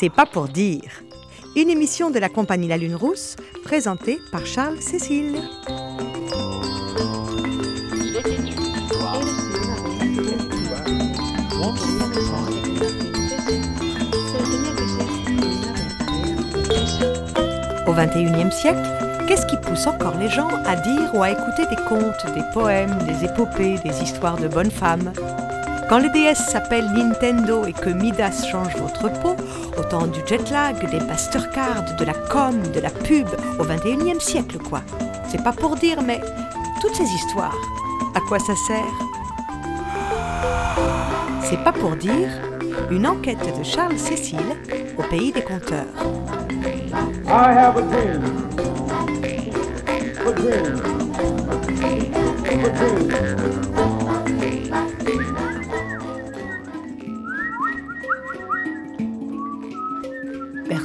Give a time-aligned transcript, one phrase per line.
[0.00, 1.02] C'est pas pour dire.
[1.56, 5.34] Une émission de la compagnie La Lune Rousse, présentée par Charles Cécile.
[17.88, 18.78] Au XXIe siècle,
[19.26, 22.96] qu'est-ce qui pousse encore les gens à dire ou à écouter des contes, des poèmes,
[22.98, 25.12] des épopées, des histoires de bonnes femmes?
[25.88, 29.34] Quand le DS s'appelle Nintendo et que Midas change votre peau,
[29.78, 33.28] autant du jet lag, des Mastercard, de la com, de la pub,
[33.58, 34.80] au XXIe siècle quoi.
[35.28, 36.20] C'est pas pour dire, mais
[36.80, 37.56] toutes ces histoires,
[38.14, 38.84] à quoi ça sert?
[41.42, 42.28] C'est pas pour dire
[42.90, 44.56] une enquête de Charles Cécile
[44.98, 45.86] au pays des conteurs.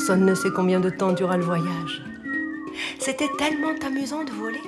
[0.06, 2.04] Personne ne sait combien de temps dura le voyage.
[3.00, 4.62] C'était tellement amusant de voler.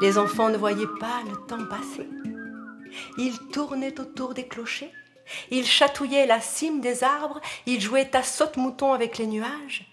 [0.00, 2.08] Les enfants ne voyaient pas le temps passer.
[3.18, 4.90] Ils tournaient autour des clochers,
[5.52, 9.88] ils chatouillaient la cime des arbres, ils jouaient à saute-mouton avec les nuages.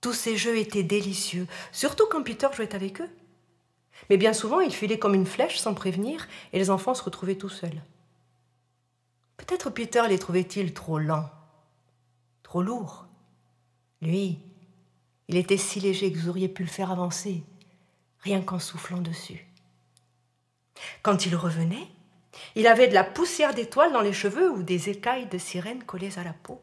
[0.00, 3.10] Tous ces jeux étaient délicieux, surtout quand Peter jouait avec eux.
[4.08, 7.36] Mais bien souvent, il filait comme une flèche sans prévenir, et les enfants se retrouvaient
[7.36, 7.82] tout seuls.
[9.36, 11.28] Peut-être Peter les trouvait-il trop lents,
[12.42, 13.01] trop lourds.
[14.02, 14.40] Lui,
[15.28, 17.42] il était si léger que vous auriez pu le faire avancer,
[18.18, 19.46] rien qu'en soufflant dessus.
[21.02, 21.86] Quand il revenait,
[22.56, 26.18] il avait de la poussière d'étoiles dans les cheveux ou des écailles de sirène collées
[26.18, 26.60] à la peau.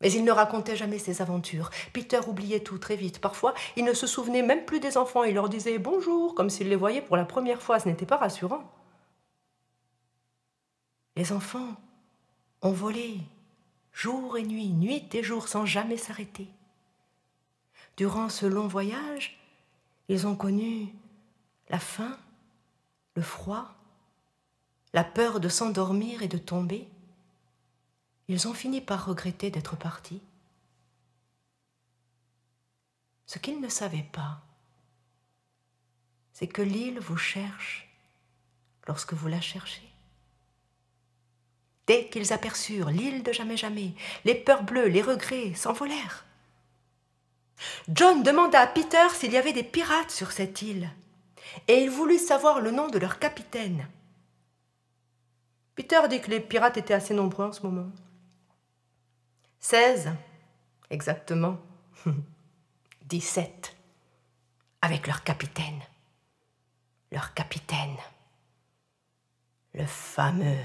[0.00, 1.70] Mais il ne racontait jamais ses aventures.
[1.92, 3.20] Peter oubliait tout très vite.
[3.20, 5.24] Parfois, il ne se souvenait même plus des enfants.
[5.24, 7.80] Il leur disait bonjour, comme s'il les voyait pour la première fois.
[7.80, 8.62] Ce n'était pas rassurant.
[11.16, 11.74] Les enfants
[12.62, 13.18] ont volé
[13.92, 16.48] jour et nuit, nuit et jour, sans jamais s'arrêter.
[17.96, 19.38] Durant ce long voyage,
[20.08, 20.94] ils ont connu
[21.68, 22.16] la faim,
[23.14, 23.74] le froid,
[24.92, 26.88] la peur de s'endormir et de tomber.
[28.28, 30.22] Ils ont fini par regretter d'être partis.
[33.26, 34.40] Ce qu'ils ne savaient pas,
[36.32, 37.88] c'est que l'île vous cherche
[38.86, 39.87] lorsque vous la cherchez.
[41.88, 43.94] Dès qu'ils aperçurent l'île de jamais jamais,
[44.26, 46.26] les peurs bleues, les regrets s'envolèrent.
[47.88, 50.90] John demanda à Peter s'il y avait des pirates sur cette île,
[51.66, 53.88] et il voulut savoir le nom de leur capitaine.
[55.74, 57.90] Peter dit que les pirates étaient assez nombreux en ce moment.
[59.58, 60.10] Seize,
[60.90, 61.56] exactement.
[63.06, 63.74] Dix-sept,
[64.82, 65.80] avec leur capitaine.
[67.10, 67.96] Leur capitaine.
[69.72, 70.58] Le fameux.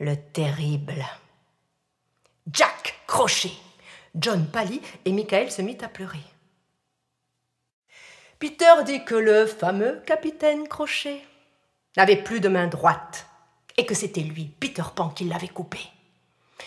[0.00, 1.04] Le terrible.
[2.50, 3.52] Jack Crochet.
[4.14, 6.24] John pâlit et Michael se mit à pleurer.
[8.38, 11.22] Peter dit que le fameux capitaine Crochet
[11.98, 13.26] n'avait plus de main droite
[13.76, 15.80] et que c'était lui, Peter Pan, qui l'avait coupé.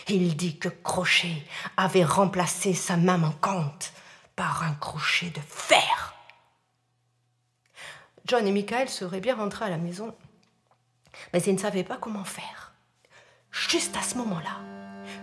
[0.10, 1.42] Il dit que Crochet
[1.76, 3.94] avait remplacé sa main manquante
[4.36, 6.14] par un crochet de fer.
[8.26, 10.16] John et Michael seraient bien rentrés à la maison,
[11.34, 12.73] mais ils ne savaient pas comment faire.
[13.54, 14.58] Juste à ce moment-là,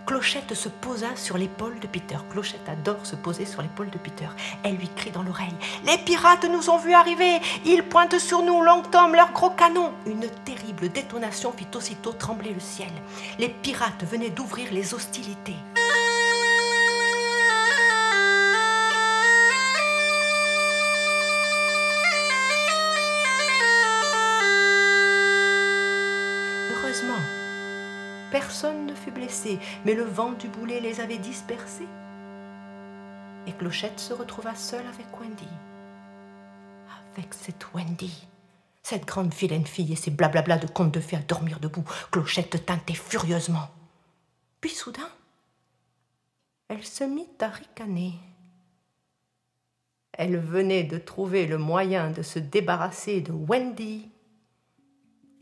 [0.07, 2.15] Clochette se posa sur l'épaule de Peter.
[2.31, 4.29] Clochette adore se poser sur l'épaule de Peter.
[4.63, 5.53] Elle lui crie dans l'oreille
[5.85, 9.91] Les pirates nous ont vus arriver Ils pointent sur nous, Long Tom, leurs gros canons
[10.05, 12.91] Une terrible détonation fit aussitôt trembler le ciel.
[13.37, 15.57] Les pirates venaient d'ouvrir les hostilités.
[28.51, 31.87] Personne ne fut blessé, mais le vent du boulet les avait dispersés.
[33.47, 35.47] Et Clochette se retrouva seule avec Wendy.
[37.15, 38.27] Avec cette Wendy,
[38.83, 42.65] cette grande vilaine fille et ses blablabla de contes de fées à dormir debout, Clochette
[42.65, 43.69] tintait furieusement.
[44.59, 45.09] Puis soudain,
[46.67, 48.15] elle se mit à ricaner.
[50.11, 54.11] Elle venait de trouver le moyen de se débarrasser de Wendy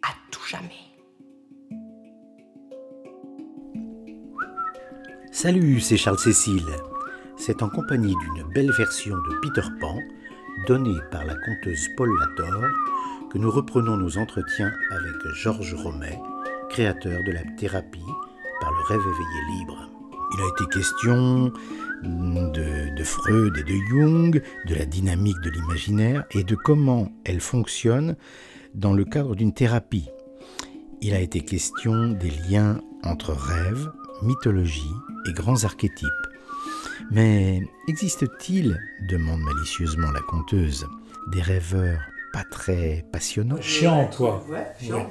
[0.04, 0.89] à tout jamais.
[5.42, 6.68] Salut, c'est Charles Cécile.
[7.38, 9.98] C'est en compagnie d'une belle version de Peter Pan,
[10.68, 12.62] donnée par la conteuse Paul Lator,
[13.32, 16.20] que nous reprenons nos entretiens avec Georges Romet,
[16.70, 18.04] créateur de la thérapie
[18.60, 19.90] par le rêve éveillé libre.
[20.34, 21.54] Il a été question
[22.04, 27.40] de, de Freud et de Jung, de la dynamique de l'imaginaire et de comment elle
[27.40, 28.18] fonctionne
[28.76, 30.10] dans le cadre d'une thérapie.
[31.02, 33.90] Il a été question des liens entre rêve,
[34.22, 34.92] mythologie
[35.28, 36.10] et grands archétypes.
[37.12, 38.80] Mais existe-t-il,
[39.10, 40.86] demande malicieusement la conteuse,
[41.32, 42.02] des rêveurs
[42.34, 43.62] pas très passionnants?
[43.62, 44.46] Chiant, toi.
[44.50, 45.10] Ouais, chiant,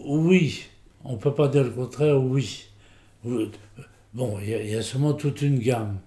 [0.00, 0.66] Oui,
[1.04, 2.68] on peut pas dire le contraire, oui.
[4.14, 5.98] Bon, il y, a seulement toute une gamme.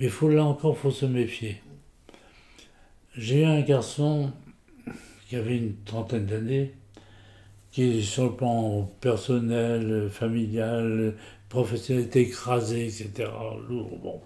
[0.00, 1.60] Mais faut, là encore, faut se méfier.
[3.16, 4.32] J'ai eu un garçon
[5.28, 6.74] qui avait une trentaine d'années,
[7.72, 11.14] qui, sur le plan personnel, familial,
[11.48, 13.30] professionnel, était écrasé, etc.
[13.68, 14.20] Lourd, bon.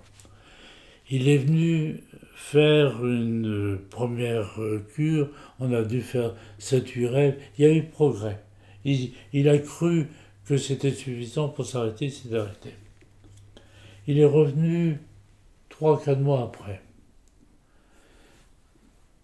[1.08, 2.02] Il est venu
[2.34, 4.58] faire une première
[4.94, 8.42] cure, on a dû faire 7-8 rêves, il y a eu progrès.
[8.84, 10.08] Il, il a cru
[10.44, 12.70] que c'était suffisant pour s'arrêter, il s'est arrêté.
[14.06, 15.00] Il est revenu
[15.70, 16.80] 3-4 mois après.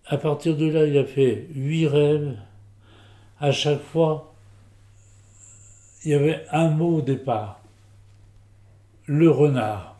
[0.06, 2.36] À partir de là, il a fait 8 rêves.
[3.42, 4.32] À chaque fois,
[6.04, 7.60] il y avait un mot au départ.
[9.06, 9.96] Le renard.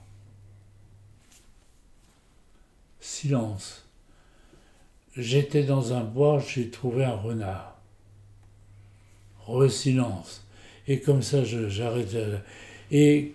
[3.01, 3.85] Silence.
[5.17, 7.77] J'étais dans un bois, j'ai trouvé un renard.
[9.49, 10.47] Re-silence.
[10.87, 12.25] Et comme ça, j'arrêtais.
[12.93, 13.35] Et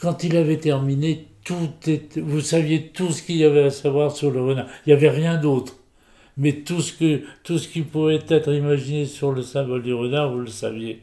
[0.00, 4.16] quand il avait terminé, tout était, vous saviez tout ce qu'il y avait à savoir
[4.16, 4.66] sur le renard.
[4.86, 5.76] Il n'y avait rien d'autre.
[6.36, 6.92] Mais tout ce,
[7.68, 11.02] qui pouvait être imaginé sur le symbole du renard, vous le saviez.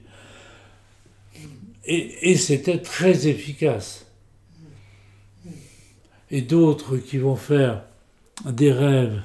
[1.85, 4.05] Et, et c'était très efficace.
[6.31, 7.83] Et d'autres qui vont faire
[8.45, 9.21] des rêves,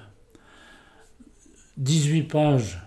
[1.76, 2.78] 18 pages,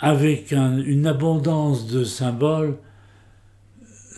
[0.00, 2.76] avec une abondance de symboles,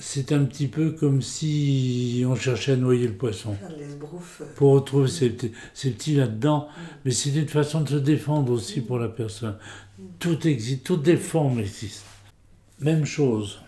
[0.09, 3.57] c'est un petit peu comme si on cherchait à noyer le poisson.
[4.55, 6.69] Pour retrouver ces petits, là-dedans.
[7.05, 9.57] Mais c'est une façon de se défendre aussi pour la personne.
[10.21, 12.07] Tout existe, toutes les formes existent.
[12.79, 13.59] Même chose,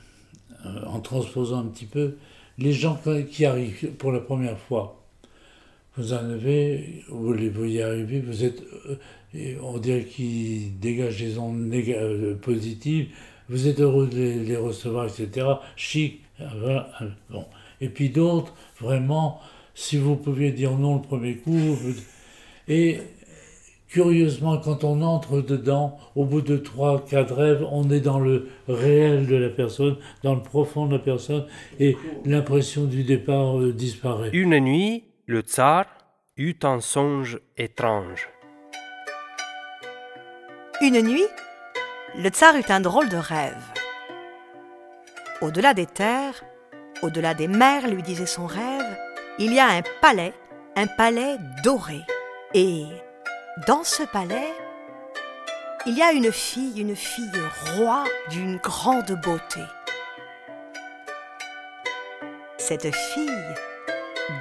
[0.64, 2.14] euh, en transposant un petit peu,
[2.56, 2.96] les gens
[3.28, 5.04] qui arrivent pour la première fois,
[5.96, 8.62] vous en avez, vous les y arriver, vous êtes,
[9.34, 13.08] euh, on dirait qu'ils dégagent des ondes euh, positives,
[13.48, 15.46] vous êtes heureux de les, recevoir, etc.
[15.74, 16.27] Chic, euh,
[17.30, 17.44] bon.
[17.80, 19.40] Et puis d'autres, vraiment,
[19.74, 21.76] si vous pouviez dire non le premier coup,
[22.66, 22.98] et
[23.88, 28.48] curieusement, quand on entre dedans, au bout de trois, quatre rêves, on est dans le
[28.68, 31.46] réel de la personne, dans le profond de la personne,
[31.80, 34.30] et l'impression du départ disparaît.
[34.32, 35.86] Une nuit, le tsar
[36.36, 38.28] eut un songe étrange.
[40.80, 41.26] Une nuit,
[42.16, 43.77] le tsar eut un drôle de rêve.
[45.40, 46.42] Au-delà des terres,
[47.00, 48.98] au-delà des mers, lui disait son rêve,
[49.38, 50.34] il y a un palais,
[50.74, 52.00] un palais doré.
[52.54, 52.86] Et
[53.68, 54.52] dans ce palais,
[55.86, 57.30] il y a une fille, une fille
[57.76, 59.60] roi d'une grande beauté.
[62.56, 63.54] Cette fille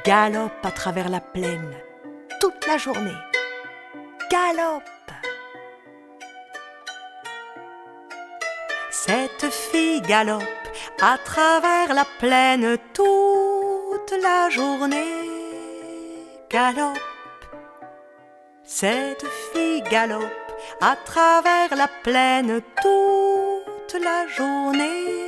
[0.03, 1.75] galope à travers la plaine
[2.41, 3.17] toute la journée.
[4.31, 4.83] Galope.
[8.89, 10.43] Cette fille galope
[11.01, 15.05] à travers la plaine toute la journée.
[16.49, 16.97] Galope.
[18.63, 20.23] Cette fille galope
[20.81, 25.27] à travers la plaine toute la journée.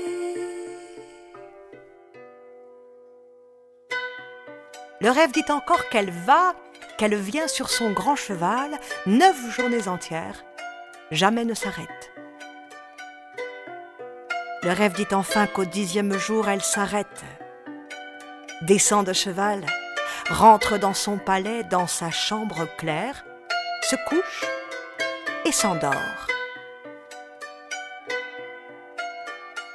[5.01, 6.55] Le rêve dit encore qu'elle va,
[6.97, 10.43] qu'elle vient sur son grand cheval neuf journées entières,
[11.11, 12.11] jamais ne s'arrête.
[14.61, 17.23] Le rêve dit enfin qu'au dixième jour elle s'arrête,
[18.63, 19.65] descend de cheval,
[20.29, 23.23] rentre dans son palais, dans sa chambre claire,
[23.81, 24.45] se couche
[25.45, 26.27] et s'endort.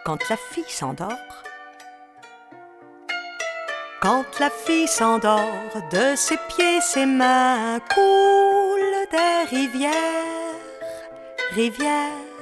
[0.05, 1.43] Quand la fille s'endort,
[4.03, 5.41] quand la fille s'endort,
[5.91, 9.93] de ses pieds ses mains coulent des rivières,
[11.53, 12.34] rivières.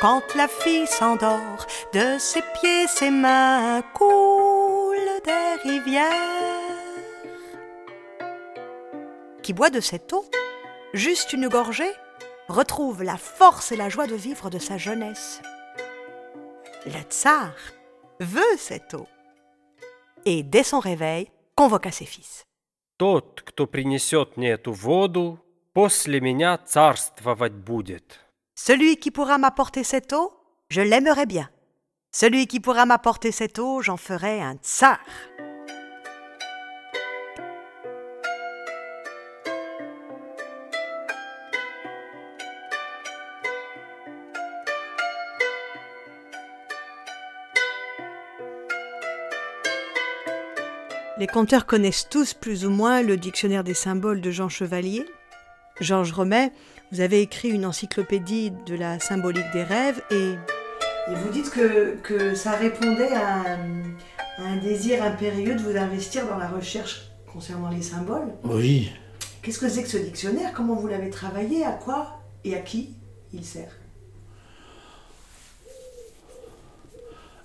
[0.00, 6.10] Quand la fille s'endort, de ses pieds ses mains coulent des rivières.
[9.42, 10.24] Qui boit de cette eau,
[10.94, 11.92] juste une gorgée,
[12.48, 15.42] retrouve la force et la joie de vivre de sa jeunesse.
[16.86, 17.52] Le tsar
[18.20, 19.06] veut cette eau
[20.24, 22.44] et dès son réveil, convoqua ses fils.
[22.98, 25.38] Тот, кто принесет мне эту воду,
[25.72, 28.18] после меня царствовать будет.
[28.57, 30.31] Celui qui pourra m'apporter cette eau,
[30.69, 31.49] je l'aimerai bien.
[32.13, 34.99] Celui qui pourra m'apporter cette eau, j'en ferai un tsar.
[51.17, 55.05] Les conteurs connaissent tous plus ou moins le dictionnaire des symboles de Jean Chevalier.
[55.81, 56.53] Georges Remet
[56.91, 60.35] vous avez écrit une encyclopédie de la symbolique des rêves et,
[61.07, 63.83] vous dites que, que ça répondait à un,
[64.37, 68.33] à un, désir impérieux de vous investir dans la recherche concernant les symboles.
[68.43, 68.91] Oui.
[69.41, 70.51] Qu'est-ce que c'est que ce dictionnaire?
[70.53, 71.63] Comment vous l'avez travaillé?
[71.63, 72.95] À quoi et à qui
[73.33, 73.77] il sert?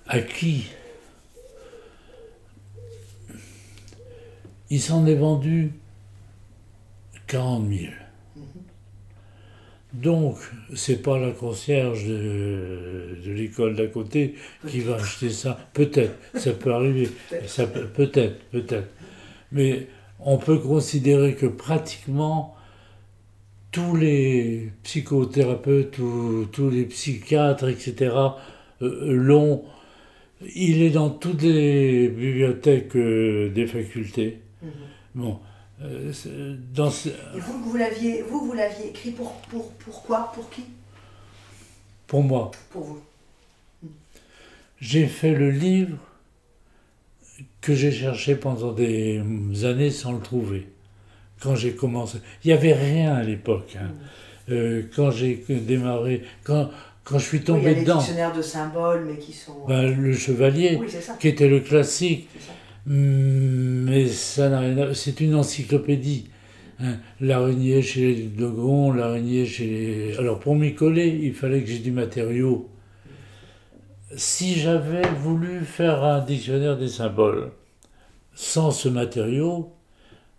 [0.07, 0.67] À qui?
[4.71, 5.73] Il s'en est vendu
[7.27, 7.91] 40 000.
[9.93, 10.37] Donc,
[10.73, 14.35] c'est pas la concierge de, de l'école d'à côté
[14.67, 15.57] qui va acheter ça.
[15.73, 17.09] Peut-être, ça peut arriver.
[17.45, 18.87] Ça peut, peut-être, peut-être.
[19.51, 19.87] Mais
[20.19, 22.55] on peut considérer que pratiquement
[23.71, 28.15] tous les psychothérapeutes ou tous les psychiatres, etc.,
[28.81, 29.63] euh, l'ont.
[30.55, 34.39] Il est dans toutes les bibliothèques euh, des facultés.
[34.61, 34.69] Mhm.
[35.15, 35.39] Bon.
[35.83, 37.09] Euh, dans ce...
[37.09, 40.63] Et vous, vous l'aviez, vous, vous l'aviez écrit pour, pour, pourquoi Pour qui?
[42.07, 42.51] Pour moi.
[42.71, 43.01] Pour vous.
[44.79, 45.97] J'ai fait le livre
[47.61, 49.21] que j'ai cherché pendant des
[49.63, 50.67] années sans le trouver.
[51.39, 52.19] Quand j'ai commencé.
[52.43, 53.75] Il n'y avait rien à l'époque.
[53.79, 53.91] Hein.
[54.49, 56.23] Euh, quand j'ai démarré.
[56.43, 56.69] Quand,
[57.03, 57.93] quand je suis tombé oui, il y a dedans.
[57.95, 59.65] des dictionnaires de symboles, mais qui sont.
[59.67, 60.87] Ben, le Chevalier, Oui,
[61.19, 62.27] qui était le classique.
[62.33, 62.53] C'est ça.
[62.85, 64.93] Mais ça n'a rien à...
[64.93, 66.29] C'est une encyclopédie.
[66.79, 66.97] Hein.
[67.19, 70.17] L'araignée chez les Dogons, l'araignée chez les...
[70.17, 72.69] Alors pour m'y coller, il fallait que j'ai du matériau.
[74.15, 77.51] Si j'avais voulu faire un dictionnaire des symboles
[78.33, 79.71] sans ce matériau,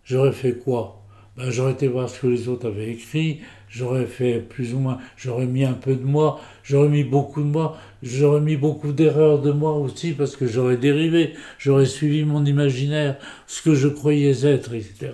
[0.03, 1.03] j'aurais fait quoi?
[1.37, 3.39] Ben, J'aurais été voir ce que les autres avaient écrit,
[3.73, 7.47] j'aurais fait plus ou moins, j'aurais mis un peu de moi, j'aurais mis beaucoup de
[7.47, 12.45] moi, j'aurais mis beaucoup d'erreurs de moi aussi parce que j'aurais dérivé, j'aurais suivi mon
[12.45, 15.13] imaginaire, ce que je croyais être, etc.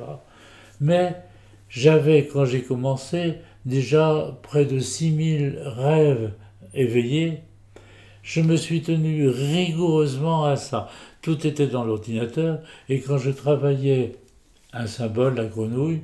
[0.82, 1.16] Mais
[1.70, 3.36] j'avais, quand j'ai commencé,
[3.66, 6.34] déjà près de 6000 rêves
[6.74, 7.40] éveillés.
[8.24, 10.90] Je me suis tenu rigoureusement à ça.
[11.22, 14.16] Tout était dans l'ordinateur et quand je travaillais
[14.74, 16.02] un symbole, la grenouille,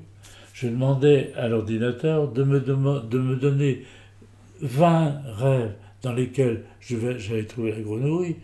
[0.55, 2.73] je demandais à l'ordinateur de me, de
[3.19, 3.83] me donner
[4.61, 8.37] 20 rêves dans lesquels j'allais trouver la grenouille.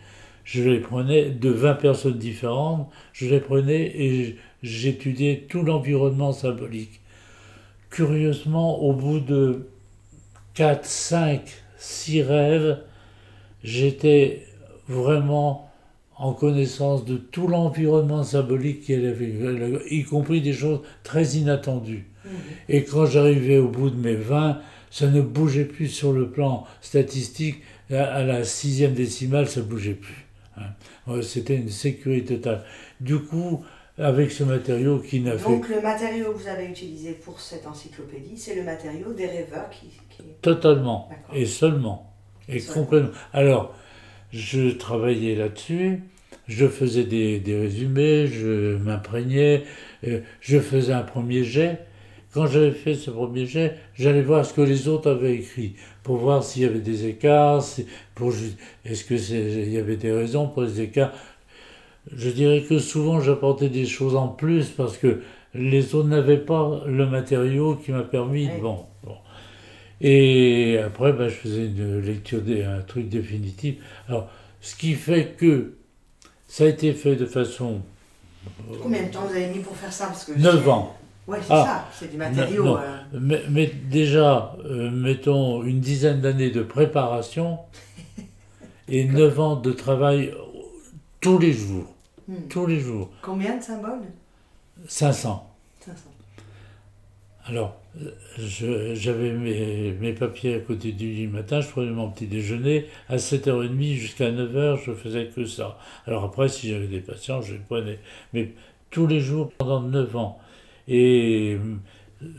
[0.43, 6.99] Je les prenais de 20 personnes différentes, je les prenais et j'étudiais tout l'environnement symbolique.
[7.89, 9.69] Curieusement, au bout de
[10.55, 11.41] 4, 5,
[11.77, 12.79] 6 rêves,
[13.63, 14.45] j'étais
[14.89, 15.70] vraiment
[16.21, 19.33] en connaissance de tout l'environnement symbolique qu'elle avait,
[19.89, 22.05] y compris des choses très inattendues.
[22.23, 22.29] Mmh.
[22.69, 24.61] Et quand j'arrivais au bout de mes 20,
[24.91, 27.63] ça ne bougeait plus sur le plan statistique.
[27.89, 30.27] À la sixième décimale, ça ne bougeait plus.
[30.57, 31.21] Hein.
[31.23, 32.65] C'était une sécurité totale.
[32.99, 33.65] Du coup,
[33.97, 35.49] avec ce matériau qui n'a fait...
[35.49, 39.71] Donc le matériau que vous avez utilisé pour cette encyclopédie, c'est le matériau des rêveurs
[39.71, 39.87] qui...
[40.09, 40.23] qui...
[40.43, 41.09] Totalement.
[41.33, 42.13] Et seulement.
[42.47, 42.83] Et seulement.
[42.83, 43.11] complètement.
[43.33, 43.73] Alors,
[44.31, 46.03] je travaillais là-dessus,
[46.47, 49.63] je faisais des, des résumés, je m'imprégnais,
[50.07, 51.79] euh, je faisais un premier jet.
[52.33, 56.17] Quand j'avais fait ce premier jet, j'allais voir ce que les autres avaient écrit, pour
[56.17, 58.31] voir s'il y avait des écarts, si, pour
[58.85, 61.11] est-ce que c'est, il y avait des raisons pour les écarts.
[62.15, 65.21] Je dirais que souvent j'apportais des choses en plus parce que
[65.53, 68.49] les autres n'avaient pas le matériau qui m'a permis.
[68.61, 69.15] Bon, bon.
[69.99, 73.75] Et après, ben, je faisais une lecture, un truc définitif.
[74.07, 74.29] Alors,
[74.61, 75.73] ce qui fait que
[76.51, 77.79] ça a été fait de façon.
[78.83, 80.97] Combien de temps vous avez mis pour faire ça Parce que 9 ans.
[81.25, 81.63] Oui, c'est Ah.
[81.65, 82.65] ça, c'est du matériau.
[82.65, 87.59] Non, euh, mais, mais déjà, euh, mettons une dizaine d'années de préparation
[88.89, 90.33] et 9 ans de travail
[91.21, 91.85] tous les jours.
[92.27, 92.35] hmm.
[92.49, 93.09] Tous les jours.
[93.21, 94.01] Combien de symboles?
[94.89, 95.49] 500.
[95.85, 95.95] 500.
[97.45, 97.80] Alors, euh,
[98.37, 102.85] j'avais mes, mes papiers à côté du lit le matin, je prenais mon petit déjeuner.
[103.09, 105.77] À 7h30 jusqu'à 9h, je faisais que ça.
[106.07, 107.99] Alors après, si j'avais des patients, je les prenais.
[108.33, 108.53] Mais
[108.89, 110.39] tous les jours pendant 9 ans.
[110.87, 111.57] Et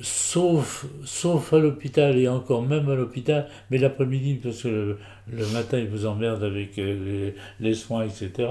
[0.00, 4.98] sauf, sauf à l'hôpital, et encore même à l'hôpital, mais l'après-midi, parce que le,
[5.30, 8.48] le matin, ils vous emmerdent avec euh, les, les soins, etc.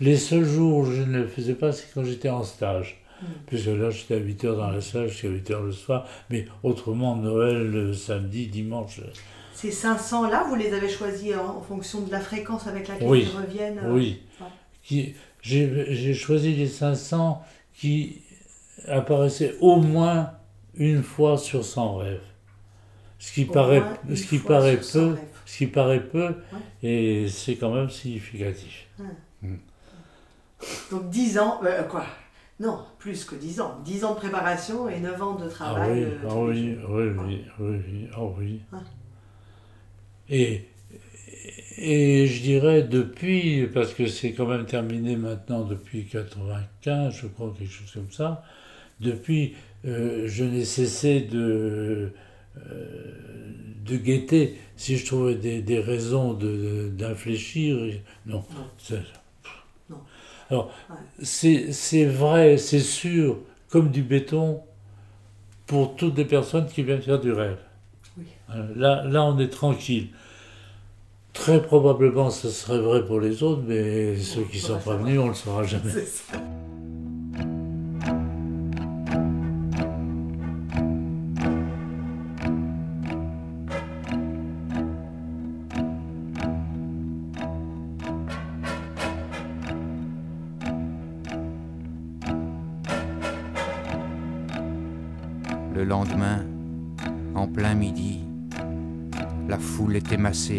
[0.00, 3.01] Les seuls jours où je ne le faisais pas, c'est quand j'étais en stage.
[3.46, 6.06] Puisque là, j'étais à 8 heures dans la salle, jusqu'à 8 heures le soir.
[6.30, 9.00] Mais autrement, Noël, le samedi, dimanche.
[9.54, 13.28] Ces 500 là, vous les avez choisis en, fonction de la fréquence avec laquelle Oui.
[13.30, 14.20] ils reviennent euh, Oui.
[14.40, 14.46] ouais.
[14.82, 18.22] Qui- J'ai choisi les 500 qui
[18.88, 20.32] apparaissaient au moins
[20.74, 22.20] une fois sur 100 rêves.
[23.18, 23.82] Ce qui Au paraît,
[24.14, 26.34] ce qui paraît sur 100 peu, ce qui paraît peu,
[26.82, 28.88] et c'est quand même significatif.
[30.90, 32.04] Donc 10 ans, euh, quoi
[32.62, 33.80] Non, plus que 10 ans.
[33.84, 35.92] 10 ans de préparation et 9 ans de Ah travail.
[35.92, 38.60] oui, euh, ah les oui, oui, oui, oui, oui, ah oui.
[38.72, 38.78] Ouais.
[40.30, 40.64] Et,
[41.76, 47.52] et je dirais depuis, parce que c'est quand même terminé maintenant depuis 95, je crois,
[47.58, 48.44] quelque chose comme ça,
[49.00, 49.54] depuis,
[49.84, 52.12] euh, je n'ai cessé de,
[52.58, 53.12] euh,
[53.84, 57.82] de guetter si je trouvais des, des raisons de- d'infléchir.
[57.84, 58.66] et- Non, Non.
[58.78, 59.00] c'est-.
[60.52, 60.96] Alors, Ouais.
[61.24, 63.38] c'est vrai, c'est sûr,
[63.70, 64.60] comme du béton,
[65.66, 67.56] pour toutes les personnes qui viennent faire du rêve.
[68.18, 68.24] Oui.
[68.54, 70.08] Euh, Là, là, on est tranquille.
[71.32, 75.18] Très probablement, ce serait vrai pour les autres, mais ceux qui on sont pas venus,
[75.18, 75.90] on le saura jamais.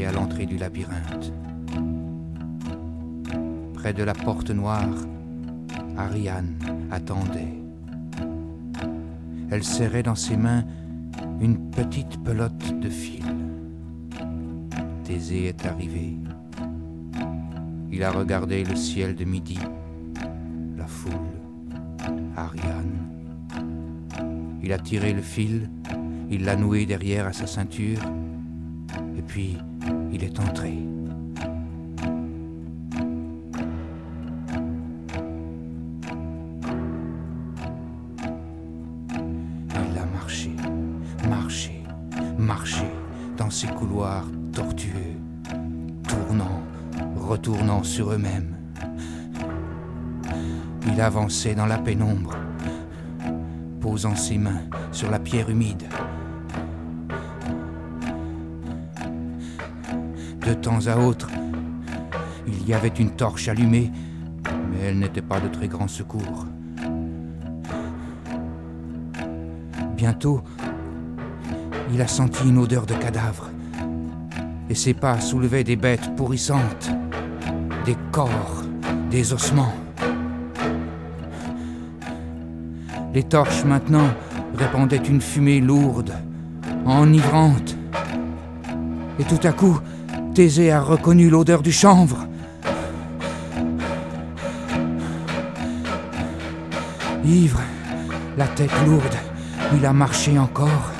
[0.01, 1.31] À l'entrée du labyrinthe.
[3.75, 4.97] Près de la porte noire,
[5.97, 6.55] Ariane
[6.91, 7.53] attendait.
[9.51, 10.63] Elle serrait dans ses mains
[11.39, 13.23] une petite pelote de fil.
[15.03, 16.17] Thésée est arrivé.
[17.91, 19.59] Il a regardé le ciel de midi,
[20.75, 21.12] la foule,
[22.35, 22.97] Ariane.
[24.63, 25.69] Il a tiré le fil,
[26.31, 28.00] il l'a noué derrière à sa ceinture,
[29.17, 29.57] et puis
[39.91, 40.51] il a marché,
[41.27, 41.83] marché,
[42.37, 42.85] marché
[43.37, 45.17] dans ces couloirs tortueux,
[46.07, 46.61] tournant,
[47.17, 48.55] retournant sur eux-mêmes.
[50.88, 52.36] Il avançait dans la pénombre,
[53.81, 55.83] posant ses mains sur la pierre humide.
[60.45, 61.29] De temps à autre,
[62.47, 63.89] il y avait une torche allumée,
[64.45, 66.45] mais elle n'était pas de très grand secours.
[69.95, 70.41] Bientôt,
[71.93, 73.49] il a senti une odeur de cadavre,
[74.69, 76.91] et ses pas soulevaient des bêtes pourrissantes,
[77.86, 78.63] des corps,
[79.10, 79.73] des ossements.
[83.13, 84.10] Les torches maintenant
[84.58, 86.13] répandaient une fumée lourde,
[86.86, 87.77] enivrante.
[89.19, 89.79] Et tout à coup,
[90.34, 92.28] Thésée a reconnu l'odeur du chanvre.
[97.24, 97.62] Ivre,
[98.36, 99.15] la tête lourde,
[99.76, 100.91] il a marché encore.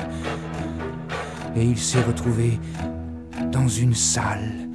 [1.56, 2.60] Et il s'est retrouvé
[3.50, 4.68] dans une salle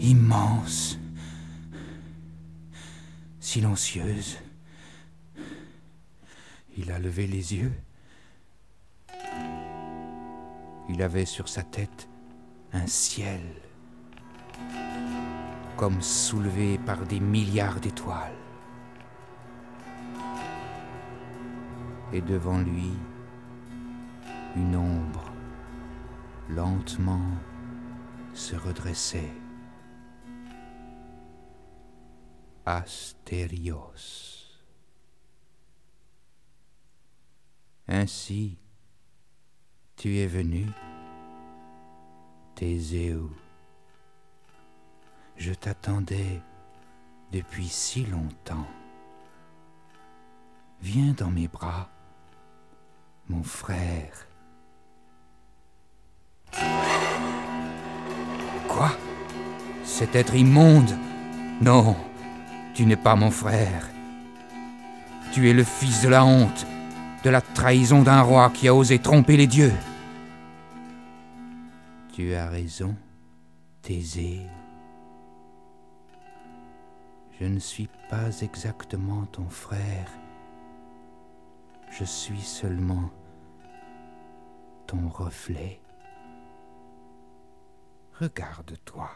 [0.00, 0.98] immense,
[3.38, 4.38] silencieuse.
[6.76, 7.72] Il a levé les yeux.
[10.88, 12.08] Il avait sur sa tête
[12.72, 13.40] un ciel,
[15.82, 18.36] comme soulevé par des milliards d'étoiles.
[22.12, 22.92] Et devant lui,
[24.54, 25.24] une ombre
[26.50, 27.26] lentement
[28.32, 29.32] se redressait.
[32.64, 34.52] Astérios.
[37.88, 38.56] Ainsi,
[39.96, 40.64] tu es venu.
[45.44, 46.40] Je t'attendais
[47.32, 48.68] depuis si longtemps.
[50.80, 51.88] Viens dans mes bras,
[53.28, 54.28] mon frère.
[58.68, 58.92] Quoi?
[59.84, 60.96] Cet être immonde?
[61.60, 61.96] Non,
[62.72, 63.88] tu n'es pas mon frère.
[65.32, 66.64] Tu es le fils de la honte,
[67.24, 69.74] de la trahison d'un roi qui a osé tromper les dieux.
[72.12, 72.94] Tu as raison,
[73.82, 74.46] Thésée.
[77.42, 80.06] Je ne suis pas exactement ton frère.
[81.90, 83.10] Je suis seulement
[84.86, 85.80] ton reflet.
[88.20, 89.10] Regarde-toi.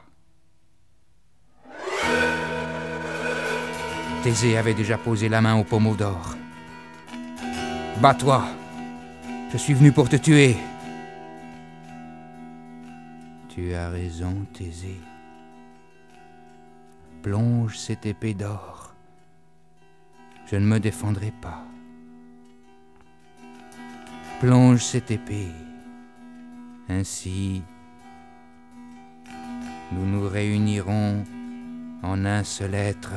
[4.24, 6.34] Thésée avait déjà posé la main au pommeau d'or.
[8.00, 8.44] Bats-toi.
[9.52, 10.56] Je suis venu pour te tuer.
[13.50, 14.98] Tu as raison, Thésée.
[17.26, 18.94] Plonge cette épée d'or.
[20.48, 21.66] Je ne me défendrai pas.
[24.38, 25.50] Plonge cette épée.
[26.88, 27.64] Ainsi,
[29.90, 31.24] nous nous réunirons
[32.04, 33.14] en un seul être.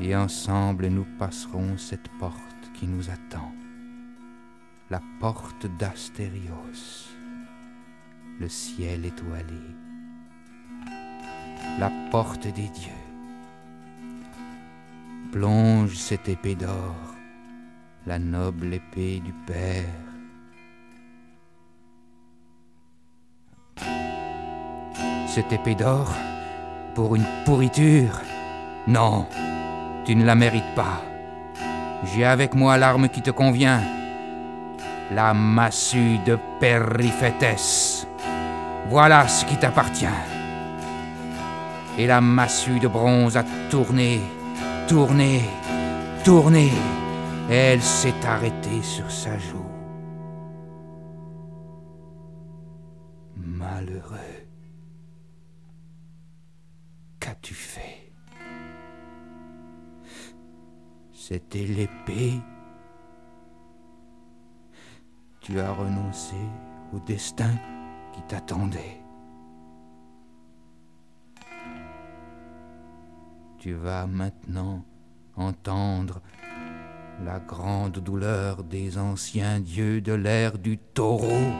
[0.00, 3.50] et ensemble nous passerons cette porte qui nous attend,
[4.88, 7.08] la porte d'Astérios,
[8.38, 9.64] le ciel étoilé,
[11.78, 12.92] la porte des dieux.
[15.32, 16.94] Plonge cette épée d'or,
[18.06, 19.84] la noble épée du Père.
[25.28, 26.10] Cette épée d'or
[26.94, 28.20] pour une pourriture?
[28.86, 29.26] Non,
[30.06, 31.02] tu ne la mérites pas.
[32.04, 33.82] J'ai avec moi l'arme qui te convient.
[35.12, 38.06] La massue de Périphétès.
[38.88, 40.35] Voilà ce qui t'appartient.
[41.98, 44.20] Et la massue de bronze a tourné,
[44.86, 45.40] tourné,
[46.24, 46.70] tourné.
[47.48, 49.64] Elle s'est arrêtée sur sa joue.
[53.36, 54.18] Malheureux.
[57.18, 58.12] Qu'as-tu fait?
[61.14, 62.40] C'était l'épée.
[65.40, 66.36] Tu as renoncé
[66.92, 67.50] au destin
[68.12, 69.05] qui t'attendait.
[73.66, 74.84] Tu vas maintenant
[75.34, 76.20] entendre
[77.24, 81.50] la grande douleur des anciens dieux de l'ère du taureau.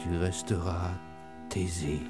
[0.00, 0.90] Tu resteras
[1.48, 2.00] taisé.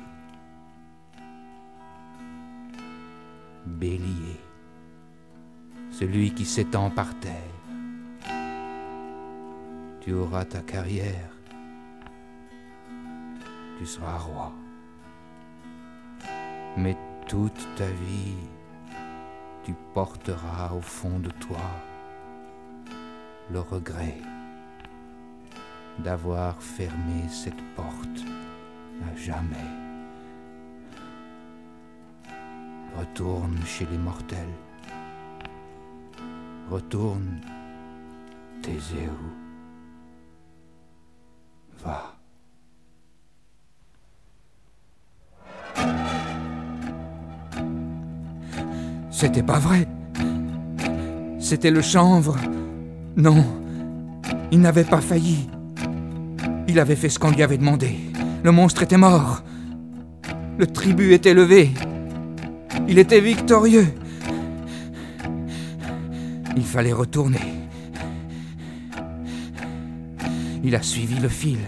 [3.67, 4.41] Bélier,
[5.93, 7.35] celui qui s'étend par terre.
[10.01, 11.29] Tu auras ta carrière,
[13.79, 14.55] tu seras roi.
[16.77, 16.97] Mais
[17.29, 18.35] toute ta vie,
[19.65, 21.61] tu porteras au fond de toi
[23.51, 24.19] le regret
[25.99, 28.25] d'avoir fermé cette porte
[29.07, 29.71] à jamais.
[32.99, 34.55] Retourne chez les mortels.
[36.71, 37.41] Retourne,
[38.63, 39.09] Thésée.
[41.85, 42.17] Va.
[49.15, 49.87] C'était pas vrai.
[51.39, 52.37] C'était le chanvre.
[53.17, 53.45] Non,
[54.51, 55.49] il n'avait pas failli.
[56.67, 57.97] Il avait fait ce qu'on lui avait demandé.
[58.43, 59.45] Le monstre était mort.
[60.59, 61.71] Le tribut était levé.
[62.89, 63.87] Il était victorieux.
[66.57, 67.55] Il fallait retourner.
[70.65, 71.61] Il a suivi le fil.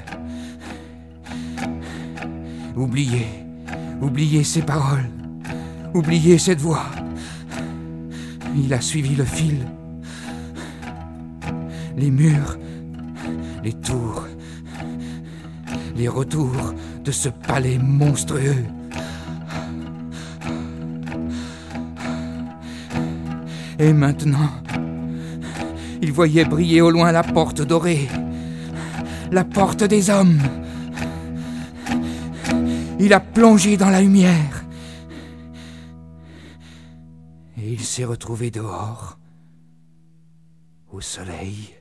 [2.74, 3.28] Oubliez,
[4.02, 5.08] oubliez ses paroles,
[5.94, 6.86] oubliez cette voix.
[8.58, 9.66] Il a suivi le fil.
[11.96, 12.58] Les murs,
[13.62, 14.26] les tours,
[15.96, 18.64] les retours de ce palais monstrueux.
[23.78, 24.50] Et maintenant,
[26.00, 28.08] il voyait briller au loin la porte dorée,
[29.30, 30.40] la porte des hommes.
[32.98, 34.55] Il a plongé dans la lumière.
[37.96, 39.18] S'est retrouvé dehors,
[40.88, 41.74] au soleil.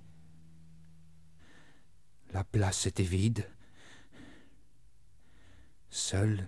[2.32, 3.46] La place était vide.
[5.90, 6.48] Seuls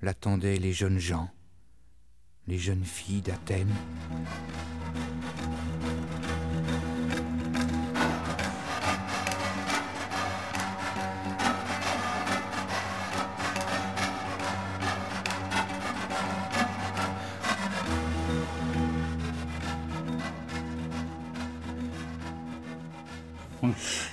[0.00, 1.28] l'attendaient les jeunes gens,
[2.46, 3.74] les jeunes filles d'Athènes.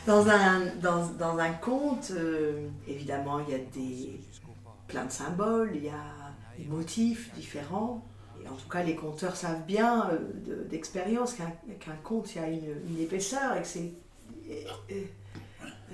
[0.10, 4.20] Dans un, dans, dans un conte, euh, évidemment, il y a des,
[4.88, 8.04] plein de symboles, il y a des motifs différents.
[8.44, 12.48] Et en tout cas, les conteurs savent bien euh, d'expérience qu'un conte, il y a
[12.48, 13.92] une, une épaisseur et que c'est
[14.50, 15.94] euh,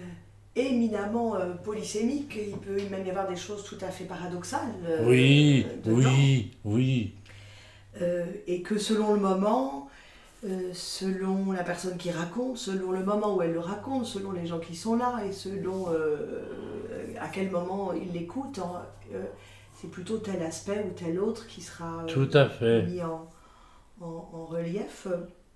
[0.56, 2.38] éminemment polysémique.
[2.38, 4.76] Il peut même y avoir des choses tout à fait paradoxales.
[5.06, 7.16] oui, oui, oui.
[8.48, 9.85] et que selon le moment,
[10.46, 14.46] euh, selon la personne qui raconte, selon le moment où elle le raconte, selon les
[14.46, 16.44] gens qui sont là et selon euh,
[17.20, 18.60] à quel moment ils l'écoutent.
[19.14, 19.24] Euh,
[19.74, 22.84] c'est plutôt tel aspect ou tel autre qui sera Tout à fait.
[22.84, 23.28] mis en,
[24.02, 25.08] en, relief.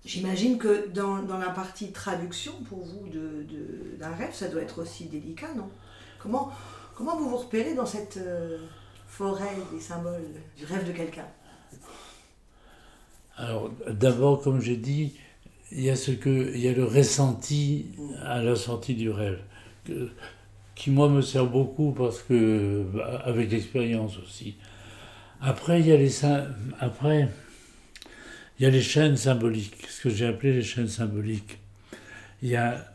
[0.04, 4.62] J'imagine que dans, dans, la partie traduction, pour vous, d'un de, d'un rêve, ça doit
[4.62, 5.68] être aussi délicat, non?
[6.20, 6.50] Comment,
[6.94, 8.18] comment vous vous repérez dans cette
[9.06, 10.26] forêt des symboles
[10.56, 11.26] du rêve de quelqu'un?
[13.36, 15.14] Alors, d'abord, comme j'ai dit,
[15.72, 17.86] il y a ce que, il y a le ressenti
[18.24, 19.40] à la sortie du rêve,
[20.74, 22.84] qui moi me sert beaucoup parce que,
[23.24, 24.56] avec l'expérience aussi.
[25.40, 26.24] Après, il y a les,
[26.80, 27.28] après,
[28.58, 31.58] il y a les chaînes symboliques, ce que j'ai appelé les chaînes symboliques.
[32.42, 32.86] Il y a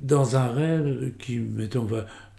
[0.00, 1.86] dans un rêve qui, mettons,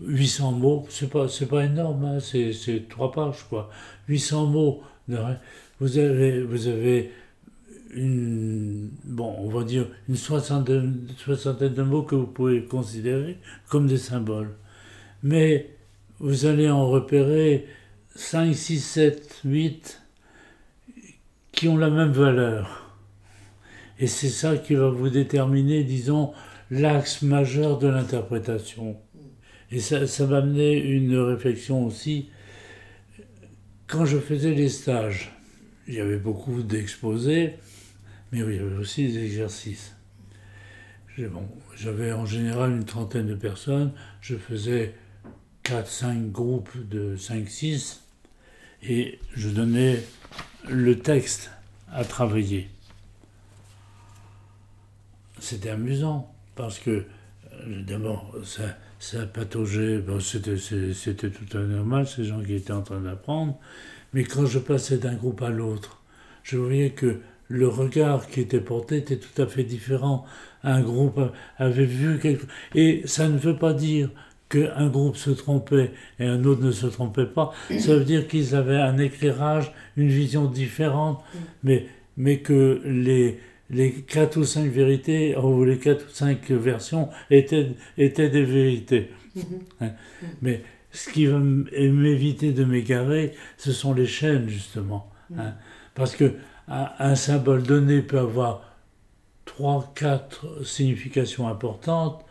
[0.02, 3.70] 800 mots, c'est pas, pas énorme, hein, c'est, c'est trois pages, quoi.
[4.08, 5.40] 800 mots de rêve.
[5.80, 7.12] Vous avez, vous avez
[7.92, 13.38] une, bon, on va dire une soixantaine, de mots que vous pouvez considérer
[13.70, 14.52] comme des symboles.
[15.24, 15.70] Mais
[16.20, 17.66] vous allez en repérer
[18.16, 20.02] 5, 6, 7, 8
[21.52, 22.96] qui ont la même valeur.
[24.00, 26.34] Et c'est ça qui va vous déterminer, disons,
[26.72, 28.98] l'axe majeur de l'interprétation.
[29.72, 32.30] Et ça, ça m'a amené une réflexion aussi.
[33.88, 35.39] Quand je faisais les stages,
[35.90, 37.56] il y avait beaucoup d'exposés,
[38.32, 39.96] mais il y avait aussi des exercices.
[41.18, 44.94] Bon, J'avais en général une trentaine de personnes, je faisais
[45.66, 48.02] 4-5 groupes de 5-6,
[48.84, 50.02] et je donnais
[50.70, 51.50] le texte
[51.92, 52.70] à travailler.
[55.40, 57.06] C'était amusant parce que
[57.54, 62.74] euh, d'abord ça, ça pataugeait, bon, c'était, c'était tout à normal, ces gens qui étaient
[62.74, 63.60] en train d'apprendre,
[64.14, 66.02] mais quand je passais d'un groupe à l'autre,
[66.44, 70.26] je voyais que le regard qui était porté était tout à fait différent.
[70.64, 71.20] Un groupe
[71.58, 72.50] avait vu quelque chose.
[72.76, 74.10] Et ça ne veut pas dire
[74.50, 77.54] qu'un groupe se trompait et un autre ne se trompait pas.
[77.80, 81.24] Ça veut dire qu'ils avaient un éclairage, une vision différente,
[81.64, 81.86] mais,
[82.18, 87.70] mais que les, les quatre ou cinq vérités, ou les quatre ou cinq versions étaient,
[87.98, 89.12] étaient des vérités.
[89.38, 89.42] Mm-hmm.
[89.82, 89.92] Hein?
[90.42, 95.12] Mais ce qui va m'éviter de m'égarer, ce sont les chaînes, justement.
[95.38, 95.54] Hein.
[95.96, 96.36] Parce que
[96.68, 98.64] un symbole donné peut avoir
[99.46, 102.24] trois, quatre significations importantes,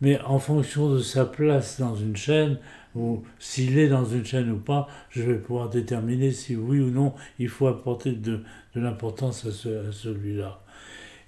[0.00, 2.58] mais en fonction de sa place dans une chaîne,
[2.94, 6.90] ou s'il est dans une chaîne ou pas, je vais pouvoir déterminer si oui ou
[6.90, 8.42] non il faut apporter de,
[8.74, 10.60] l'importance à, celui-là.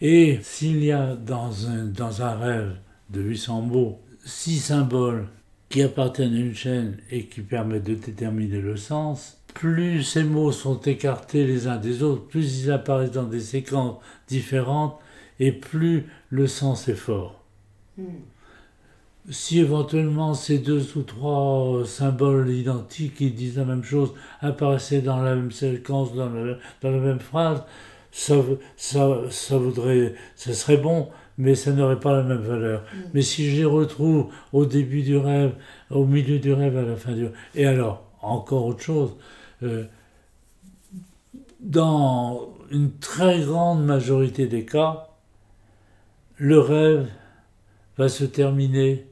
[0.01, 2.77] Et s'il y a dans un, dans un rêve
[3.11, 5.27] de 800 mots six symboles
[5.71, 10.53] qui appartiennent à une chaîne et qui permettent de déterminer le sens, plus ces mots
[10.53, 13.97] sont écartés les uns des autres, plus ils apparaissent dans des séquences
[14.29, 14.99] différentes
[15.39, 17.43] et plus le sens est fort.
[17.97, 18.05] Hmm.
[19.31, 25.23] Si éventuellement ces deux ou trois symboles identiques qui disent la même chose apparaissaient dans
[25.23, 27.63] la même séquence, dans la, dans la même phrase,
[28.11, 28.35] ça,
[28.77, 31.09] ça, ça, voudrait, ça serait bon,
[31.41, 32.83] mais ça n'aurait pas la même valeur.
[32.83, 33.09] Hmm.
[33.15, 35.55] Mais si je les retrouve au début du rêve,
[35.91, 39.17] au milieu du rêve, à la fin du rêve, et alors, encore autre chose,
[39.63, 39.85] euh,
[41.61, 45.09] dans une très grande majorité des cas,
[46.37, 47.09] le rêve
[47.97, 49.07] va se terminer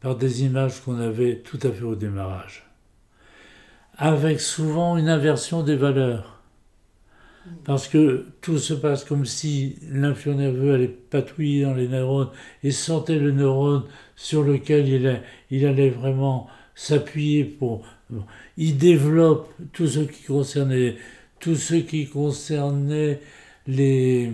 [0.00, 2.66] par des images qu'on avait tout à fait au démarrage,
[3.96, 6.37] avec souvent une inversion des valeurs.
[7.64, 12.30] Parce que tout se passe comme si l'influent nerveux allait patouiller dans les neurones
[12.62, 13.84] et sentait le neurone
[14.16, 17.84] sur lequel il, il allait vraiment s'appuyer pour
[18.56, 20.96] il développe tout ce qui concernait,
[21.40, 23.20] tout ce qui concernait
[23.66, 24.32] les,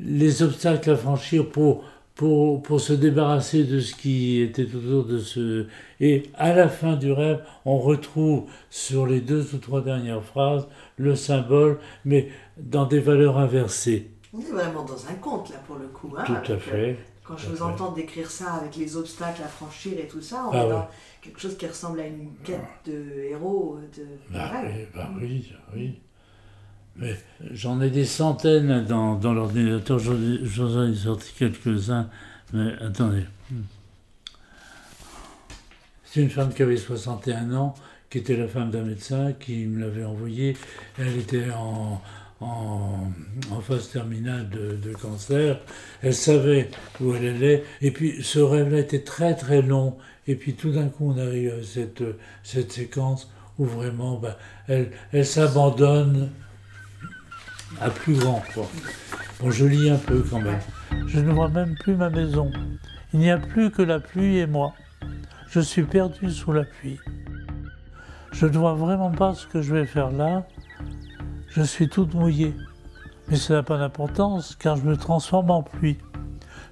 [0.00, 1.84] les obstacles à franchir pour,
[2.16, 5.66] pour, pour se débarrasser de ce qui était autour de ce...
[6.00, 10.66] Et à la fin du rêve, on retrouve sur les deux ou trois dernières phrases
[10.96, 14.10] le symbole, mais dans des valeurs inversées.
[14.32, 16.12] On est vraiment dans un conte, là, pour le coup.
[16.16, 16.96] Hein, tout à fait.
[17.22, 20.52] Quand je vous entends décrire ça avec les obstacles à franchir et tout ça, on
[20.52, 20.88] ah est dans
[21.20, 23.78] quelque chose qui ressemble à une quête de héros.
[23.96, 24.06] De...
[24.32, 26.00] Bah, oui, bah oui, oui.
[27.52, 32.08] J'en ai des centaines dans, dans l'ordinateur, j'en ai sorti quelques-uns,
[32.52, 33.24] mais attendez.
[36.04, 37.74] C'est une femme qui avait 61 ans,
[38.08, 40.56] qui était la femme d'un médecin, qui me l'avait envoyé.
[40.98, 42.00] Elle était en,
[42.40, 43.10] en,
[43.60, 45.60] phase terminale de, cancer.
[46.02, 47.64] Elle savait où elle allait.
[47.82, 49.98] Et puis ce rêve-là était très très long.
[50.26, 52.02] Et puis tout d'un coup, on arrive à cette,
[52.42, 54.36] cette séquence où vraiment, ben,
[54.68, 56.30] elle, elle s'abandonne
[57.80, 58.42] à plus grand.
[58.54, 58.68] Quoi.
[59.40, 60.60] Bon, je lis un peu quand même.
[61.06, 62.50] Je ne vois même plus ma maison.
[63.12, 64.72] Il n'y a plus que la pluie et moi.
[65.48, 66.98] Je suis perdu sous la pluie.
[68.32, 70.46] Je ne vois vraiment pas ce que je vais faire là,
[71.48, 72.54] je suis toute mouillée.
[73.28, 75.96] Mais ça n'a pas d'importance car je me transforme en pluie.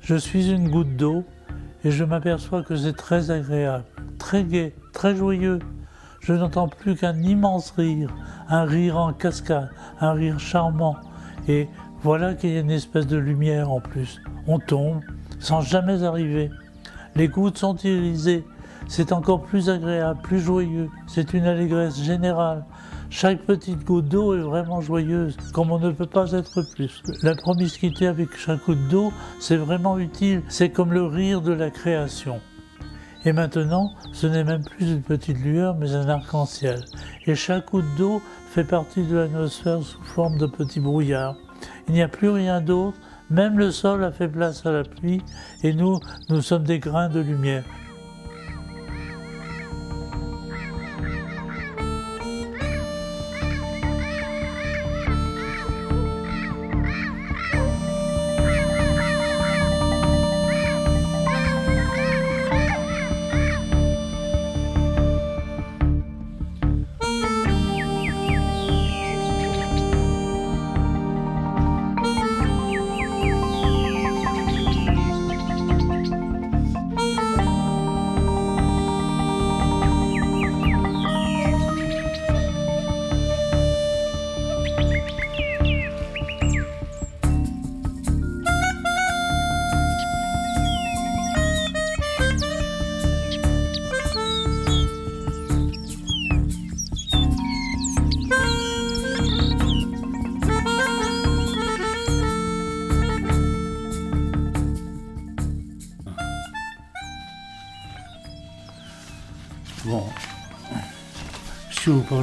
[0.02, 1.24] Je suis une goutte d'eau
[1.82, 3.84] et je m'aperçois que c'est très agréable,
[4.18, 5.58] très gai, très joyeux.
[6.24, 8.08] Je n'entends plus qu'un immense rire,
[8.48, 9.68] un rire en cascade,
[10.00, 10.96] un rire charmant.
[11.48, 11.68] Et
[12.02, 14.22] voilà qu'il y a une espèce de lumière en plus.
[14.46, 15.02] On tombe
[15.38, 16.50] sans jamais arriver.
[17.14, 18.42] Les gouttes sont irisées.
[18.88, 20.88] C'est encore plus agréable, plus joyeux.
[21.06, 22.64] C'est une allégresse générale.
[23.10, 27.02] Chaque petite goutte d'eau est vraiment joyeuse, comme on ne peut pas être plus.
[27.22, 31.68] La promiscuité avec chaque goutte d'eau, c'est vraiment utile, c'est comme le rire de la
[31.68, 32.40] création.
[33.26, 36.84] Et maintenant, ce n'est même plus une petite lueur, mais un arc-en-ciel.
[37.26, 41.36] Et chaque goutte d'eau fait partie de l'atmosphère sous forme de petits brouillards.
[41.88, 42.98] Il n'y a plus rien d'autre,
[43.30, 45.22] même le sol a fait place à la pluie,
[45.62, 47.64] et nous, nous sommes des grains de lumière.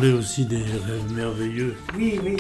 [0.10, 1.76] Aussi des rêves merveilleux.
[1.96, 2.38] Oui, oui.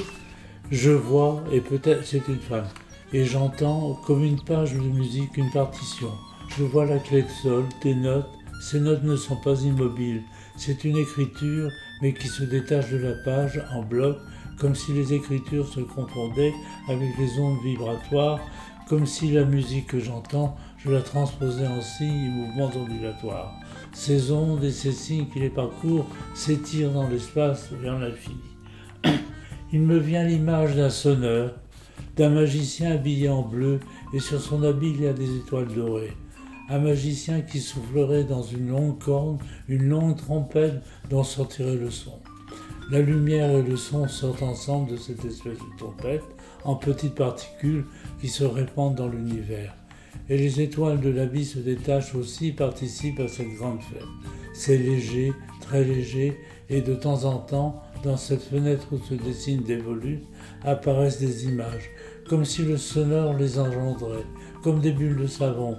[0.71, 2.67] Je vois, et peut-être c'est une femme,
[3.13, 6.09] et j'entends comme une page de musique une partition.
[6.57, 8.29] Je vois la clé de sol, des notes.
[8.61, 10.23] Ces notes ne sont pas immobiles.
[10.57, 11.69] C'est une écriture,
[12.01, 14.17] mais qui se détache de la page en bloc,
[14.57, 16.53] comme si les écritures se confondaient
[16.87, 18.39] avec les ondes vibratoires,
[18.87, 23.53] comme si la musique que j'entends, je la transposais en signes et mouvements ondulatoires.
[23.93, 28.37] Ces ondes et ces signes qui les parcourent s'étirent dans l'espace vers l'infini.
[29.73, 31.55] Il me vient l'image d'un sonneur,
[32.15, 33.79] d'un magicien habillé en bleu,
[34.13, 36.13] et sur son habit il y a des étoiles dorées.
[36.69, 42.19] Un magicien qui soufflerait dans une longue corne, une longue trompette dont sortirait le son.
[42.89, 46.23] La lumière et le son sortent ensemble de cette espèce de trompette
[46.65, 47.85] en petites particules
[48.19, 49.73] qui se répandent dans l'univers
[50.29, 54.03] et les étoiles de la vie se détachent aussi, participent à cette grande fête.
[54.53, 56.37] C'est léger, très léger,
[56.69, 60.25] et de temps en temps, dans cette fenêtre où se dessinent des volutes,
[60.63, 61.89] apparaissent des images,
[62.27, 64.25] comme si le sonore les engendrait,
[64.63, 65.77] comme des bulles de savon.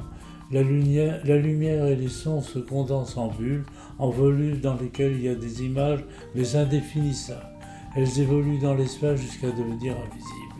[0.50, 3.64] La lumière, la lumière et les sons se condensent en bulles,
[3.98, 7.48] en volutes dans lesquelles il y a des images, mais indéfinissables.
[7.96, 10.51] Elles évoluent dans l'espace jusqu'à devenir invisibles.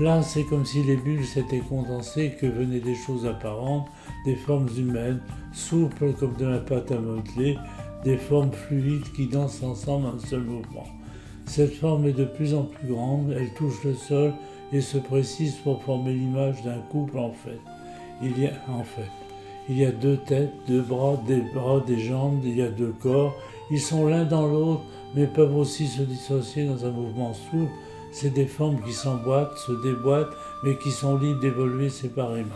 [0.00, 3.88] Là, c'est comme si les bulles s'étaient condensées, que venaient des choses apparentes,
[4.24, 5.20] des formes humaines,
[5.52, 7.58] souples comme de la pâte à modeler,
[8.02, 10.86] des formes fluides qui dansent ensemble un seul mouvement.
[11.44, 14.32] Cette forme est de plus en plus grande, elle touche le sol
[14.72, 17.60] et se précise pour former l'image d'un couple en fait.
[18.22, 19.10] Il y a en fait.
[19.68, 22.94] Il y a deux têtes, deux bras, des bras, des jambes, il y a deux
[23.00, 23.34] corps.
[23.70, 24.82] Ils sont l'un dans l'autre,
[25.14, 27.70] mais peuvent aussi se dissocier dans un mouvement souple
[28.12, 32.50] c'est des formes qui s'emboîtent, se déboîtent, mais qui sont libres d'évoluer séparément.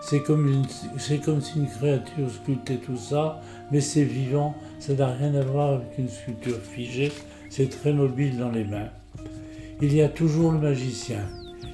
[0.00, 0.64] C'est comme,
[0.98, 3.40] si une créature sculptait tout ça,
[3.72, 7.10] mais c'est vivant, ça n'a rien à voir avec une sculpture figée,
[7.48, 8.90] c'est très mobile dans les mains.
[9.80, 11.22] Il y a toujours le magicien,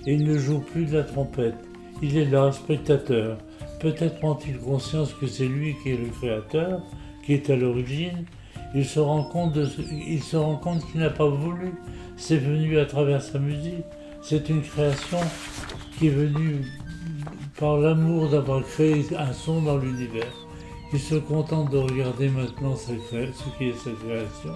[0.07, 1.57] et il ne joue plus de la trompette,
[2.03, 3.37] il est là, spectateur.
[3.81, 6.83] Peut-être prend-il conscience que c'est lui qui est le créateur,
[7.27, 8.25] qui est à l'origine,
[8.75, 9.53] il se rend compte
[10.93, 11.73] qu'il n'a pas voulu,
[12.21, 13.85] c'est venu à travers sa musique.
[14.23, 15.19] C'est une création
[15.99, 16.67] qui est venue
[17.59, 20.33] par l'amour d'avoir créé un son dans l'univers.
[20.93, 24.53] Il se contente de regarder maintenant ce qui est sa création.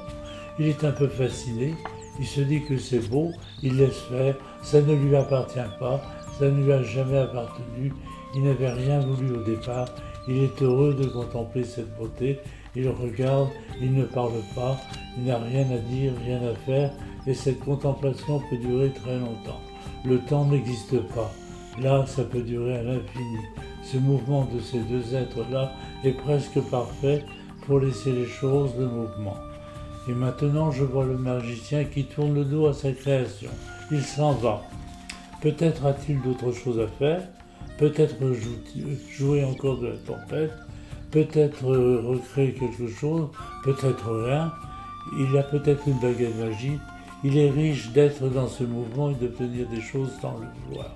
[0.59, 1.75] Il est un peu fasciné.
[2.21, 3.33] Il se dit que c'est beau.
[3.63, 4.37] Il laisse faire.
[4.63, 6.03] Ça ne lui appartient pas.
[6.39, 7.93] Ça ne lui a jamais appartenu.
[8.35, 9.89] Il n'avait rien voulu au départ.
[10.29, 12.41] Il est heureux de contempler cette beauté.
[12.77, 13.49] Il regarde.
[13.81, 14.81] Il ne parle pas.
[15.17, 16.91] Il n'a rien à dire, rien à faire
[17.27, 19.61] et cette contemplation peut durer très longtemps.
[20.05, 21.31] Le temps n'existe pas.
[21.81, 23.39] Là, ça peut durer à l'infini.
[23.83, 25.73] Ce mouvement de ces deux êtres-là
[26.05, 27.25] est presque parfait
[27.67, 29.37] pour laisser les choses de mouvement.
[30.09, 33.51] Et maintenant, je vois le magicien qui tourne le dos à sa création.
[33.91, 34.63] Il s'en va.
[35.41, 37.23] Peut-être a-t-il d'autres choses à faire,
[37.79, 38.17] peut-être
[39.11, 40.53] jouer encore de la tempête,
[41.15, 43.29] peut-être recréer quelque chose,
[43.63, 44.53] peut-être rien.
[45.17, 46.81] Il a peut-être une baguette magique,
[47.23, 50.91] il est riche d'être dans ce mouvement et d'obtenir des choses sans le vouloir,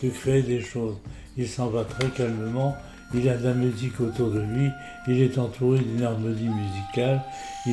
[0.00, 0.96] de créer des choses.
[1.36, 2.76] Il s'en va très calmement,
[3.14, 4.70] il a de la musique autour de lui,
[5.08, 7.20] il est entouré d'une harmonie musicale,
[7.66, 7.72] il,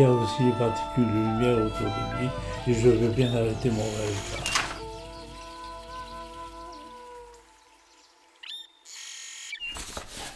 [0.00, 2.28] y a aussi les particules de lumière autour de lui,
[2.66, 4.40] et je veux bien arrêter mon rêve.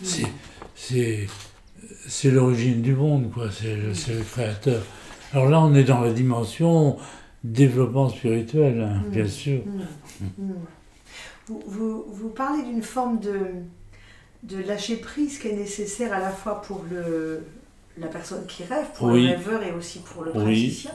[0.03, 0.54] C'est
[2.31, 4.83] l'origine du monde, quoi, c'est le, créateur.
[5.33, 6.97] Alors là, on est dans la dimension
[7.43, 9.11] développement spirituel, hein, mmh.
[9.11, 9.61] bien sûr.
[9.67, 10.43] Mmh.
[10.43, 10.53] Mmh.
[11.67, 13.39] Vous, vous, parlez d'une forme de,
[14.45, 17.43] de lâcher prise qui est nécessaire à la fois pour le,
[17.99, 20.93] la personne qui rêve, pour le rêveur et aussi pour le praticien,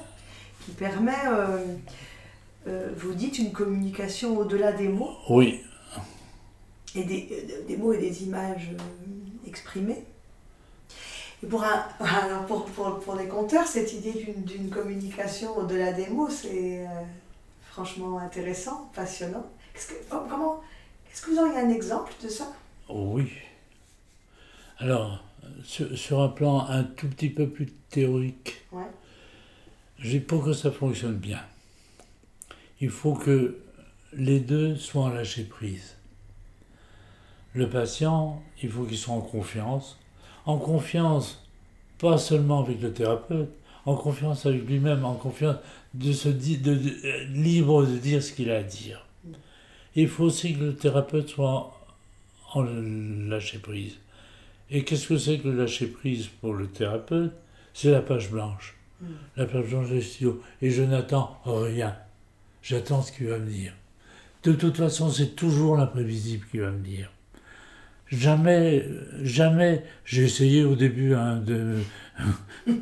[0.65, 1.57] qui permet, euh,
[2.67, 5.13] euh, vous dites, une communication au-delà des mots.
[5.29, 5.61] Oui.
[6.95, 8.71] Et des, euh, des mots et des images
[9.49, 10.05] exprimées.
[11.43, 16.07] Et pour, un, alors pour, pour, pour les conteurs, cette idée d'une communication au-delà des
[16.07, 16.85] mots, c'est
[17.69, 19.45] franchement intéressant, passionnant.
[19.75, 20.61] Est-ce que, oh, comment,
[21.11, 22.51] est-ce que vous auriez un exemple de ça?
[22.89, 23.31] Oui.
[24.79, 25.23] Alors,
[25.63, 30.19] sur, un plan un tout petit peu plus théorique, ouais.
[30.21, 31.41] pour que ça fonctionne bien,
[32.81, 33.59] il faut que
[34.13, 35.95] les deux soient en lâcher prise.
[37.53, 39.97] Le patient, il faut qu'il soit en confiance.
[40.45, 41.45] En confiance,
[41.97, 43.49] pas seulement avec le thérapeute,
[43.85, 45.57] en confiance avec lui-même, en confiance
[45.93, 49.05] de se de, euh, libre de dire ce qu'il a à dire.
[49.95, 51.75] Il faut aussi que le thérapeute soit
[52.53, 53.97] en lâcher prise.
[54.69, 57.33] Et qu'est-ce que c'est que le lâcher prise pour le thérapeute?
[57.73, 58.75] C'est la page blanche.
[59.01, 59.13] Hmm.
[59.35, 60.41] La page blanche des stylo.
[60.61, 61.95] Et je n'attends rien.
[62.61, 63.73] J'attends ce qu'il va me dire.
[64.43, 67.11] De toute façon, c'est toujours l'imprévisible qui va me dire.
[68.11, 68.85] Jamais,
[69.21, 71.75] jamais, j'ai essayé au début hein, de,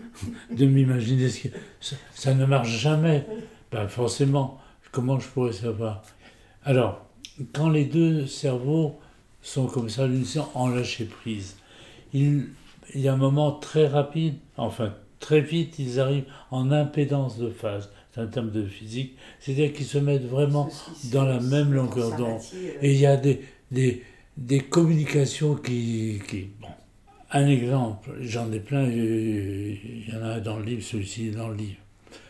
[0.51, 1.55] de m'imaginer ce que.
[2.13, 3.25] Ça, ne marche jamais.
[3.71, 4.59] Ben forcément,
[4.91, 6.01] comment je pourrais savoir?
[6.63, 7.05] Alors,
[7.53, 8.99] quand les deux cerveaux
[9.41, 10.07] sont comme ça,
[10.53, 11.57] en lâcher prise,
[12.13, 12.47] il,
[12.95, 17.91] y a un moment très rapide, enfin très vite, ils arrivent en impédance de phase.
[18.13, 20.69] C'est un terme de physique, c'est-à-dire qu'ils se mettent vraiment
[21.11, 22.39] dans la même longueur d'onde.
[22.81, 24.03] Et il y a des, des,
[24.37, 26.67] des communications qui, qui bon.
[27.31, 31.55] Un exemple, j'en ai plein, il y en a dans le livre, celui-ci dans le
[31.55, 31.79] livre.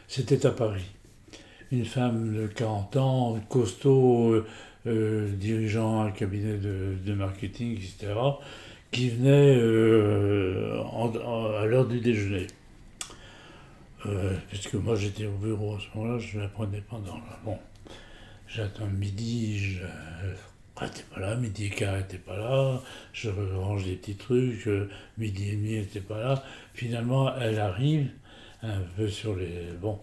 [0.08, 0.86] C'était à Paris.
[1.72, 4.48] Une femme de 40 ans, costaud, euh,
[4.88, 8.14] euh, dirigeant un cabinet de, marketing, etc
[8.90, 10.82] qui venait euh,
[11.62, 12.48] à l'heure du déjeuner.
[14.48, 17.40] Puisque moi j'étais au bureau à ce moment-là, je la prenais pas dans la...
[17.44, 17.58] Bon,
[18.48, 19.84] j'attends midi, je
[20.86, 22.82] n'était pas là, midi et quart n'était pas là,
[23.14, 26.44] je range des petits trucs, euh, midi et demi n'était pas là.
[26.74, 28.10] Finalement, elle arrive,
[28.64, 29.72] un peu sur les...
[29.82, 30.00] Bon,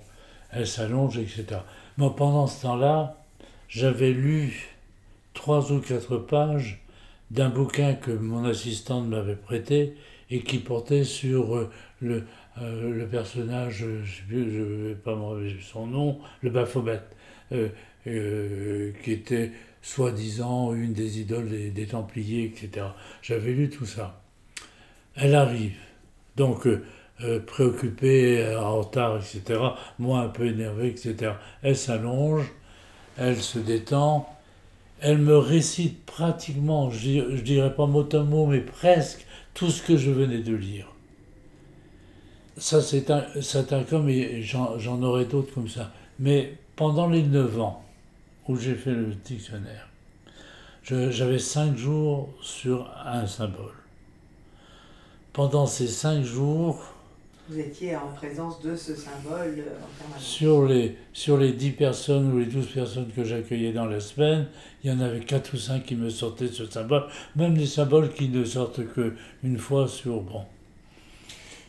[0.50, 1.60] elle s'allonge, etc.
[1.96, 3.16] Moi, pendant ce temps-là,
[3.68, 4.74] j'avais lu
[5.32, 6.84] trois ou quatre pages
[7.30, 9.94] d'un bouquin que mon assistante m'avait prêté
[10.30, 11.70] et qui portait sur euh,
[12.00, 12.24] le,
[12.60, 17.00] euh, le personnage, je ne vais pas me rappeler son nom, le Baphomet,
[17.52, 19.52] euh, qui était
[19.84, 22.86] soi-disant une des idoles des, Templiers, etc.
[23.22, 24.22] J'avais lu tout ça.
[25.14, 25.76] Elle arrive,
[26.36, 26.66] donc
[27.46, 29.60] préoccupée, en retard, etc.,
[29.98, 31.34] moi un peu énervé, etc.
[31.62, 32.50] Elle s'allonge,
[33.18, 34.26] elle se détend,
[35.00, 39.98] elle me récite pratiquement, je, dirais pas mot à mot, mais presque tout ce que
[39.98, 40.88] je venais de lire.
[42.56, 45.92] Ça, c'est un, un mais j'en aurais d'autres comme ça.
[46.18, 47.83] Mais pendant les neuf ans
[48.48, 49.88] où j'ai fait le dictionnaire,
[50.82, 53.74] j'avais cinq jours sur un symbole.
[55.32, 56.94] Pendant ces cinq jours,
[57.48, 60.22] vous étiez en présence de ce symbole euh, en permanence.
[60.22, 64.46] Sur les, sur les 10 personnes ou les 12 personnes que j'accueillais dans la semaine,
[64.82, 67.66] il y en avait 4 ou 5 qui me sortaient de ce symbole, même des
[67.66, 70.22] symboles qui ne sortent qu'une fois sur...
[70.22, 70.42] Bon.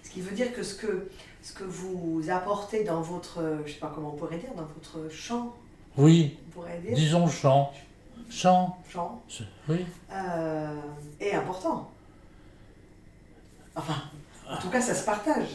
[0.04, 1.10] Ce qui veut dire que ce que,
[1.42, 5.14] ce que vous apportez dans votre, je sais pas comment on pourrait dire, dans votre
[5.14, 5.58] chant,
[5.98, 6.38] oui,
[6.94, 7.74] disons chant,
[8.30, 9.22] chant, chant,
[9.70, 10.76] oui, euh,
[11.20, 11.90] est important.
[13.76, 13.96] Enfin,
[14.50, 15.48] en tout cas, ça se partage.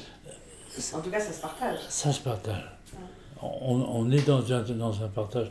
[0.95, 1.78] En tout cas, ça se partage.
[1.88, 2.64] Ça se partage.
[3.43, 5.51] On, est dans un, dans un partage.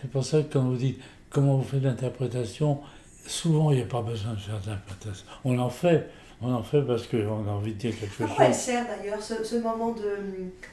[0.00, 1.00] C'est pour ça que quand vous dites
[1.30, 2.80] comment vous faites l'interprétation,
[3.26, 5.26] souvent il n'y a pas besoin de faire d'interprétation.
[5.44, 6.10] On en fait,
[6.42, 8.26] on en fait parce qu'on a envie de dire quelque chose.
[8.26, 10.18] Pourquoi elle sert d'ailleurs ce, moment de,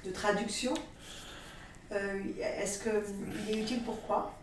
[0.03, 0.73] de traduction?
[0.73, 0.90] euh,
[1.91, 4.33] Est-ce qu'il est utile Pourquoi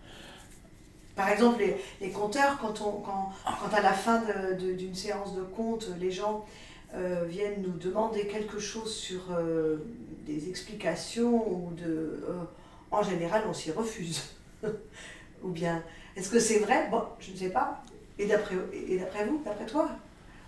[1.19, 1.65] par exemple,
[2.01, 4.23] les, conteurs, quand, on, quand, à la fin
[4.57, 6.47] d'une séance de compte, les gens
[6.95, 9.79] euh, viennent nous demander quelque chose sur euh,
[10.25, 12.23] des explications ou de...
[12.29, 12.45] Euh,
[12.93, 14.37] en général, on s'y refuse.
[15.43, 15.83] ou bien,
[16.15, 16.87] est-ce que c'est vrai?
[16.89, 17.83] Bon, je ne sais pas.
[18.17, 19.91] Et d'après vous, d'après toi?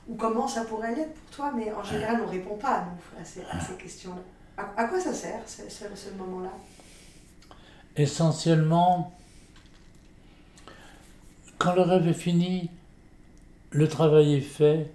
[0.09, 1.53] Ou comment ça pourrait l'être pour toi?
[1.55, 2.87] Mais en général, on ne répond pas
[3.19, 3.43] à, ces,
[3.77, 4.23] questions-là.
[4.77, 6.53] À, quoi ça sert, ce, ce moment-là?
[7.97, 9.13] Essentiellement,
[11.59, 12.71] quand le rêve est fini,
[13.71, 14.91] le travail est fait,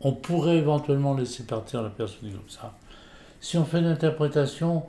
[0.00, 2.76] on pourrait éventuellement laisser partir la personne comme ça.
[3.40, 4.84] Si on fait une interprétation,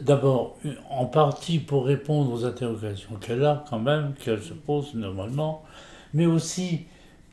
[0.00, 0.56] d'abord
[0.90, 5.62] en partie pour répondre aux interrogations qu'elle a quand même, qu'elle se pose normalement,
[6.14, 6.86] mais aussi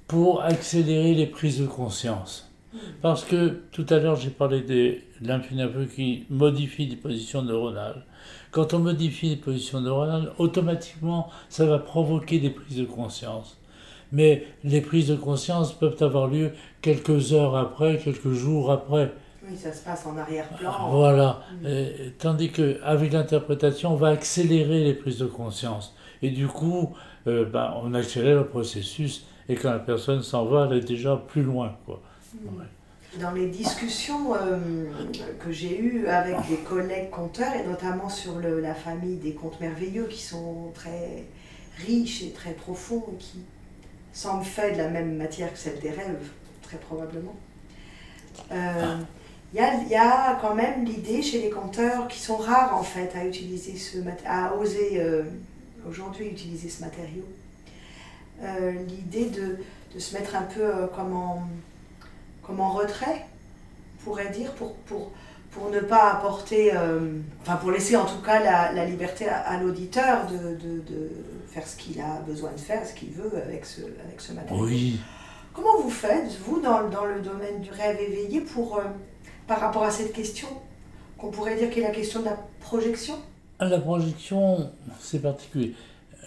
[0.07, 2.52] pour accélérer les prises de conscience.
[3.01, 8.05] Parce que tout à l'heure j'ai parlé de l'infinitive qui modifie les positions neuronales.
[8.51, 13.57] Quand on modifie les positions neuronales, automatiquement ça va provoquer des prises de conscience.
[14.11, 16.51] Mais les prises de conscience peuvent avoir lieu
[16.81, 19.11] quelques heures après, quelques jours après.
[19.45, 20.89] Oui, ça se passe en arrière-plan.
[20.91, 21.41] Voilà.
[21.61, 21.65] Mm.
[22.19, 25.95] tandis qu'avec l'interprétation, on va accélérer les prises de conscience.
[26.21, 26.95] Et du coup,
[27.27, 29.25] euh, ben, on accélère le processus.
[29.49, 31.75] Et quand la personne s'en va, elle est déjà plus loin.
[31.85, 32.01] Quoi.
[33.19, 34.57] Dans les discussions euh,
[35.39, 39.59] que j'ai eues avec des collègues conteurs, et notamment sur le, la famille des contes
[39.61, 41.25] merveilleux qui sont très
[41.85, 43.39] riches et très profonds, et qui
[44.13, 46.31] semblent faits de la même matière que celle des rêves,
[46.63, 47.35] très probablement.
[48.51, 48.97] Euh,
[49.53, 49.59] il
[49.89, 53.77] y a, quand même l'idée chez les conteurs, qui sont rares en fait à utiliser
[53.77, 55.21] ce à oser euh,
[55.87, 57.25] aujourd'hui utiliser ce matériau,
[58.87, 59.59] l'idée de,
[59.93, 61.43] de, se mettre un peu comme, en,
[62.45, 63.25] comme en retrait,
[63.99, 65.11] on pourrait dire, pour, pour,
[65.51, 66.71] pour ne pas apporter,
[67.41, 71.09] enfin pour laisser en tout cas la, la liberté à, l'auditeur de, de, de,
[71.47, 74.65] faire ce qu'il a besoin de faire, ce qu'il veut avec ce, avec ce matériau.
[74.65, 74.99] Oui.
[75.53, 78.81] Comment vous faites, vous, dans, dans le domaine du rêve éveillé, pour
[79.47, 80.47] par rapport à cette question
[81.17, 83.15] qu'on pourrait dire qu'est la question de la projection?
[83.59, 85.75] Ah, La projection, c'est particulier.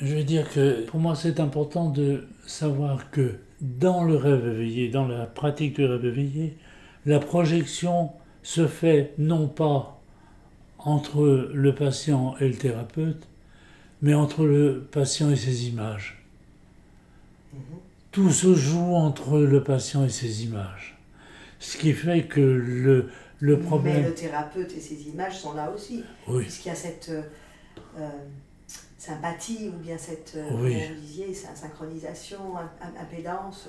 [0.00, 4.88] Je veux dire que pour moi, c'est important de savoir que dans le rêve éveillé,
[4.90, 6.56] dans la pratique du rêve éveillé,
[7.06, 8.10] la projection
[8.42, 10.00] se fait non pas
[10.78, 13.26] entre le patient et le thérapeute,
[14.02, 16.22] mais entre le patient et ses images.
[18.12, 20.98] Tout se joue entre le patient et ses images.
[21.58, 23.08] Ce qui fait que le,
[23.40, 24.02] le problème...
[24.02, 26.04] Mais le thérapeute et ses images sont là aussi.
[26.28, 26.42] Oui.
[26.42, 27.22] Puisqu'il y a cette euh,
[27.98, 28.08] euh,
[29.06, 30.76] sympathie ou bien cette, euh, oui.
[30.94, 32.38] vous disiez, synchronisation,
[33.00, 33.68] impédance.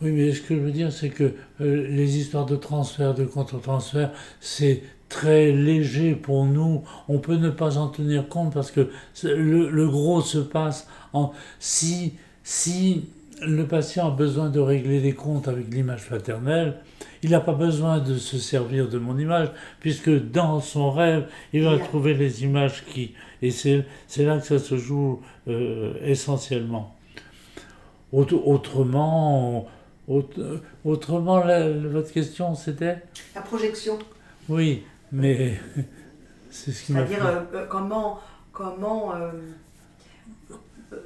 [0.00, 4.12] Oui, mais ce que je veux dire, c'est que les histoires de transfert, de contre-transfert,
[4.40, 6.82] c'est très léger pour nous.
[7.08, 8.90] On peut ne pas en tenir compte parce que
[9.22, 11.32] le, le gros se passe en...
[11.60, 13.10] Si, si
[13.46, 16.78] le patient a besoin de régler des comptes avec l'image paternelle,
[17.22, 19.48] il n'a pas besoin de se servir de mon image,
[19.80, 23.14] puisque dans son rêve, il va trouver les images qui...
[23.42, 23.84] Et c'est
[24.18, 26.96] là que ça se joue euh, essentiellement.
[28.12, 29.68] Autrement,
[30.84, 33.02] autrement votre question, c'était?
[33.34, 33.98] La projection.
[34.48, 35.58] Oui, mais
[36.50, 38.20] c'est ce qui m'a C'est-à-dire euh, euh, comment...
[38.52, 39.12] comment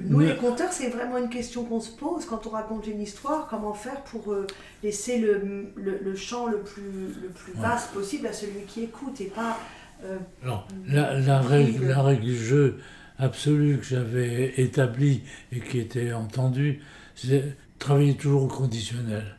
[0.01, 3.47] nous, les conteurs, c'est vraiment une question qu'on se pose quand on raconte une histoire.
[3.49, 4.47] Comment faire pour euh,
[4.83, 9.25] laisser le, le, champ le plus, le plus vaste possible à celui qui écoute et
[9.25, 9.57] pas.
[10.03, 12.79] Euh, non, la, la, règle, la règle du jeu
[13.17, 16.81] absolue que j'avais établie et qui était entendue,
[17.15, 19.35] c'est travailler toujours au conditionnel.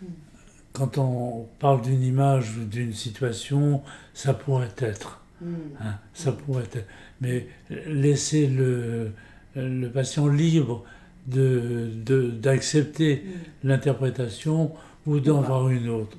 [0.00, 0.06] Hmm.
[0.72, 3.82] Quand on parle d'une image ou d'une situation,
[4.14, 5.20] ça pourrait être.
[5.40, 5.54] Hmm.
[5.80, 6.86] Hein, ça pourrait être.
[7.20, 9.12] Mais laisser le
[9.58, 10.84] le patient libre
[11.26, 13.68] d'accepter de, d'accepter mm.
[13.68, 14.72] l'interprétation
[15.06, 16.16] ou d'en voir une autre.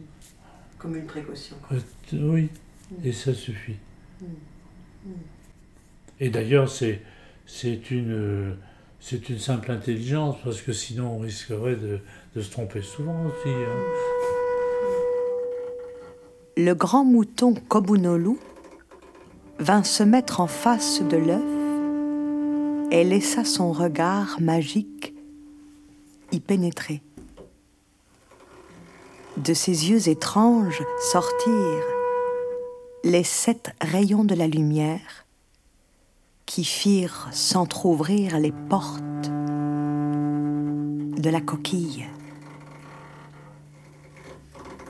[0.78, 1.56] Comme une précaution.
[1.72, 1.80] Euh,
[2.14, 2.50] oui,
[2.92, 3.08] mm.
[3.08, 3.78] et ça suffit.
[4.22, 4.26] Mm.
[6.20, 7.02] Et d'ailleurs, c'est
[7.92, 8.56] une,
[9.00, 12.00] c'est une simple intelligence, parce que sinon on risquerait de,
[12.36, 13.50] de se tromper souvent aussi.
[13.50, 13.78] Hein.
[16.58, 18.36] Le grand mouton Kobunolu
[19.60, 21.59] vint se mettre en face de l'œuf
[22.92, 25.14] et laissa son regard magique
[26.32, 27.02] y pénétrer.
[29.38, 31.84] De ses yeux étranges sortirent
[33.04, 35.26] les sept rayons de la lumière
[36.46, 39.30] qui firent s'entr'ouvrir les portes
[41.20, 42.06] de la coquille.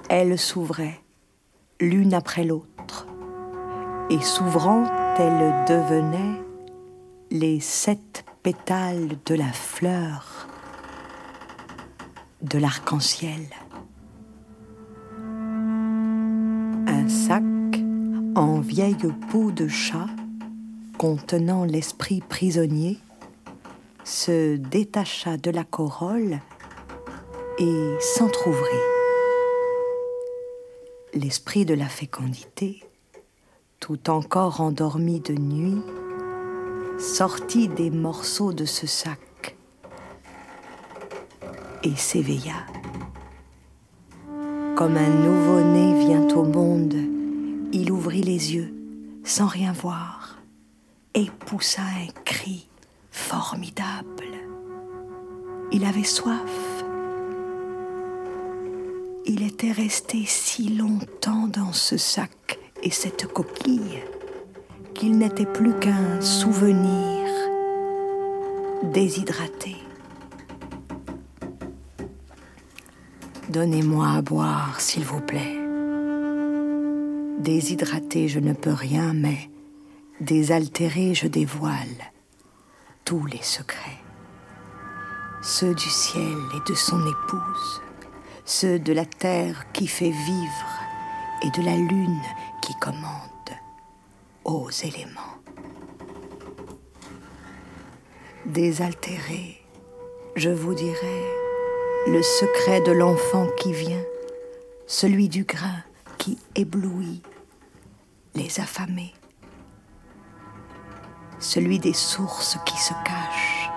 [0.10, 1.00] Elles s'ouvraient
[1.80, 3.08] l'une après l'autre,
[4.10, 4.86] et s'ouvrant,
[5.18, 6.49] elles devenaient
[7.32, 10.48] les sept pétales de la fleur
[12.42, 13.42] de l'arc-en-ciel.
[16.88, 17.44] Un sac
[18.36, 20.08] en vieille peau de chat
[20.98, 22.98] contenant l'esprit prisonnier
[24.04, 26.40] se détacha de la corolle
[27.60, 28.86] et s'entr'ouvrit.
[31.14, 32.84] L'esprit de la fécondité,
[33.80, 35.82] tout encore endormi de nuit,
[37.00, 39.56] sortit des morceaux de ce sac
[41.84, 42.66] et s'éveilla.
[44.76, 46.96] Comme un nouveau-né vient au monde,
[47.72, 48.74] il ouvrit les yeux
[49.24, 50.40] sans rien voir
[51.14, 52.68] et poussa un cri
[53.12, 54.26] formidable.
[55.72, 56.84] Il avait soif.
[59.26, 64.02] Il était resté si longtemps dans ce sac et cette coquille
[64.94, 67.28] qu'il n'était plus qu'un souvenir
[68.84, 69.76] déshydraté.
[73.50, 75.58] Donnez-moi à boire, s'il vous plaît.
[77.40, 79.50] Déshydraté, je ne peux rien, mais
[80.22, 82.12] désaltéré, je dévoile
[83.06, 84.00] tous les secrets.
[85.42, 87.82] Ceux du ciel et de son épouse,
[88.46, 90.70] ceux de la terre qui fait vivre
[91.44, 92.22] et de la lune
[92.62, 93.39] qui commande
[94.46, 95.36] aux éléments.
[98.46, 99.62] Désaltéré,
[100.36, 101.24] je vous dirai
[102.08, 104.04] le secret de l'enfant qui vient,
[104.88, 105.84] celui du grain
[106.18, 107.22] qui éblouit
[108.36, 109.14] les affamés,
[111.40, 113.70] celui des sources qui se cachent,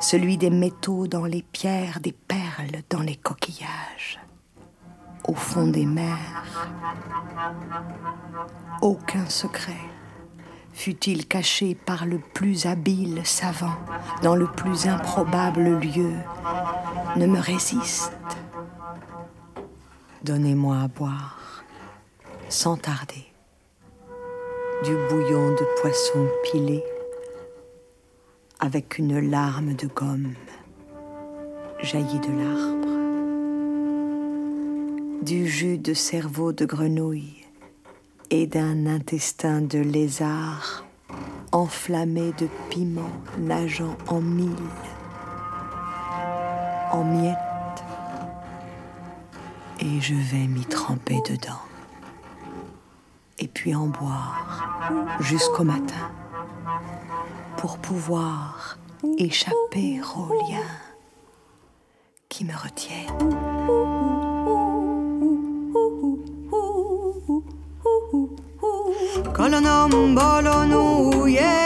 [0.00, 4.20] celui des métaux dans les pierres, des perles dans les coquillages,
[5.28, 6.44] au fond des mers.
[8.82, 9.72] Aucun secret
[10.72, 13.76] fut-il caché par le plus habile savant
[14.22, 16.12] dans le plus improbable lieu,
[17.16, 18.12] ne me résiste.
[20.22, 21.64] Donnez-moi à boire,
[22.48, 23.26] sans tarder,
[24.84, 26.84] du bouillon de poisson pilé
[28.60, 30.34] avec une larme de gomme
[31.82, 33.05] jaillie de l'arbre,
[35.26, 37.44] du jus de cerveau de grenouille
[38.30, 40.84] et d'un intestin de lézard
[41.50, 44.54] enflammé de piment nageant en mille,
[46.92, 47.36] en miettes,
[49.80, 51.64] et je vais m'y tremper dedans,
[53.40, 56.08] et puis en boire jusqu'au matin
[57.56, 58.78] pour pouvoir
[59.18, 60.76] échapper aux liens
[62.28, 64.15] qui me retiennent.
[69.36, 70.16] Kolonom
[71.28, 71.65] yeah.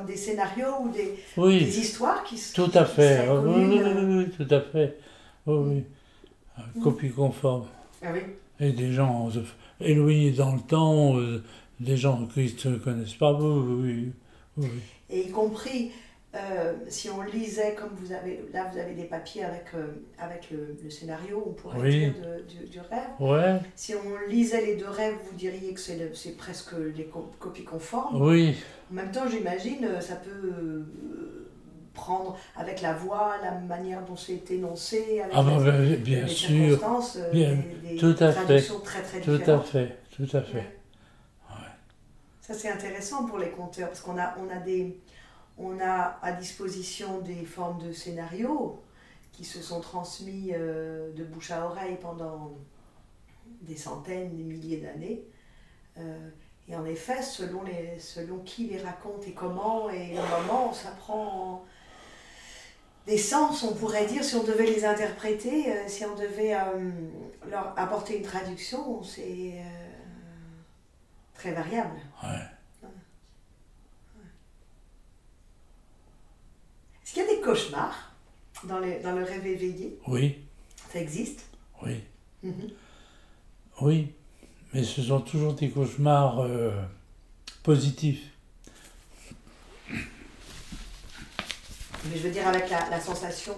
[0.00, 1.60] Comme, des scénarios ou des, Oui.
[1.64, 3.26] des histoires qui s- Tout qui à fait.
[3.28, 4.98] Ah, Oui, euh, oui, oui, tout à fait.
[5.46, 5.84] Oui, oui.
[6.56, 7.66] Ah, Copie conforme.
[8.02, 8.20] Ah oui.
[8.58, 9.42] Et des gens euh,
[9.80, 11.42] éloignés dans le temps, euh,
[11.80, 13.32] des gens qui ne se connaissent pas.
[13.32, 14.12] Oui, oui.
[14.58, 14.68] oui.
[15.08, 15.90] Et y compris,
[16.34, 20.50] euh, si on lisait, comme vous avez, là vous avez des papiers avec, euh, avec
[20.50, 21.98] le, le scénario, on pourrait Oui.
[21.98, 23.08] dire de- du, du rêve.
[23.18, 27.64] Ouais, Si on lisait les deux rêves, vous diriez que c'est presque les co- copies
[27.64, 28.22] conformes.
[28.22, 28.56] oui.
[28.92, 31.48] En même temps, j'imagine, euh, ça peut euh,
[31.94, 36.28] prendre avec la voix, la manière dont c'est énoncé, avec Ah bah, bah, bien les
[36.28, 36.48] sûr.
[36.78, 38.44] circonstances, Bien, des, des tout à fait.
[38.44, 40.58] traductions très très Tout à fait, tout à fait.
[41.50, 41.68] Ouais.
[42.40, 44.96] Ça c'est intéressant pour les conteurs parce qu'on a, on a, des,
[45.62, 48.82] on a à disposition des formes de scénarios
[49.32, 52.52] qui se sont transmis euh, de bouche à oreille pendant
[53.62, 55.24] des centaines, des milliers d'années.
[55.98, 56.30] Euh,
[56.68, 57.64] et en effet, selon,
[58.44, 61.64] qui les raconte et comment et le moment, ça prend
[63.06, 66.54] des sens, on pourrait dire, si on devait les interpréter, euh, si on devait
[67.50, 69.54] leur apporter une traduction, c'est
[71.34, 71.96] très variable.
[77.10, 78.12] Est-ce qu'il y a des cauchemars
[78.62, 80.38] dans, les, dans le rêve éveillé Oui.
[80.92, 81.40] Ça existe
[81.82, 82.04] Oui.
[82.44, 82.70] Mhm.
[83.80, 84.12] Oui,
[84.72, 86.46] mais ce sont toujours des cauchemars
[87.64, 88.30] positifs.
[89.88, 89.96] Mais
[92.14, 93.56] je veux dire avec la, sensation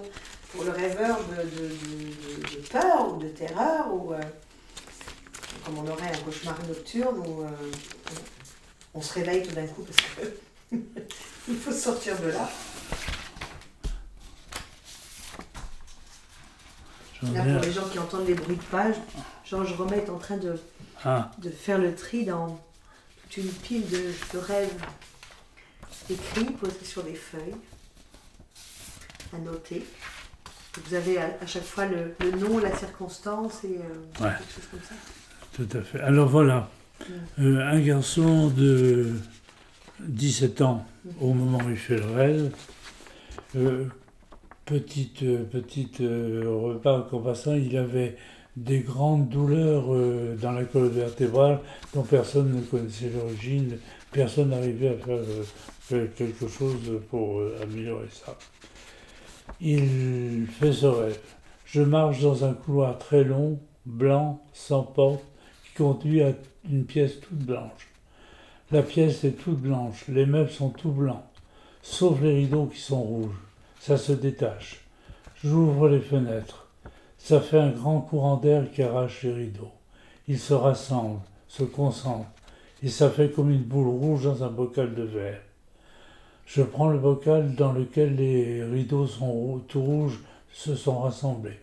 [0.51, 4.21] pour le rêveur de, peur ou de terreur, ou euh,
[5.67, 7.49] comme on aurait un cauchemar nocturne où euh,
[8.95, 9.99] on, se réveille tout d'un coup parce
[11.47, 12.49] qu'il faut sortir de là.
[17.35, 18.97] Là, pour les gens qui entendent les bruits de page,
[19.45, 20.55] Georges Romet est en train de,
[21.05, 21.31] ah.
[21.39, 22.61] de faire le tri dans
[23.23, 24.75] toute une pile de, de rêves
[26.11, 27.55] écrits, posés sur des feuilles
[29.35, 29.85] à noter.
[30.85, 34.95] Vous avez à, chaque fois le, nom, la circonstance et euh, quelque chose comme ça.
[35.53, 36.01] Tout à fait.
[36.01, 36.71] Alors voilà,
[37.01, 37.13] mm.
[37.41, 39.13] euh, un garçon de
[40.01, 40.87] 17 ans
[41.21, 42.53] au moment où il fait le rêve,
[43.57, 43.85] euh,
[44.65, 48.17] petite, petite repas en passant, il avait
[48.57, 49.87] des grandes douleurs
[50.41, 51.61] dans la colonne vertébrale
[51.95, 53.79] dont personne ne connaissait l'origine,
[54.11, 54.97] personne n'arrivait à
[55.81, 58.37] faire quelque chose pour améliorer ça.
[59.61, 61.19] Il fait ce rêve.
[61.65, 65.25] Je marche dans un couloir très long, blanc, sans porte,
[65.65, 66.33] qui conduit à
[66.71, 67.89] une pièce toute blanche.
[68.71, 71.25] La pièce est toute blanche, les meubles sont tout blancs,
[71.83, 73.35] sauf les rideaux qui sont rouges.
[73.85, 74.81] Ça se détache.
[75.43, 76.69] J'ouvre les fenêtres.
[77.19, 79.73] Ça fait un grand courant d'air qui arrache les rideaux.
[80.29, 81.19] Ils se rassemblent,
[81.49, 82.31] se concentrent,
[82.85, 85.41] et ça fait comme une boule rouge dans un bocal de verre.
[86.47, 90.21] Je prends le bocal dans lequel les rideaux sont tout rouges
[90.53, 91.59] se sont rassemblés.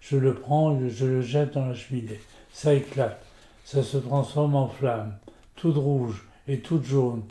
[0.00, 2.20] Je le prends et je le jette dans la cheminée.
[2.50, 3.22] Ça éclate.
[3.66, 5.18] Ça se transforme en flamme,
[5.54, 7.24] toute rouge et toute jaune.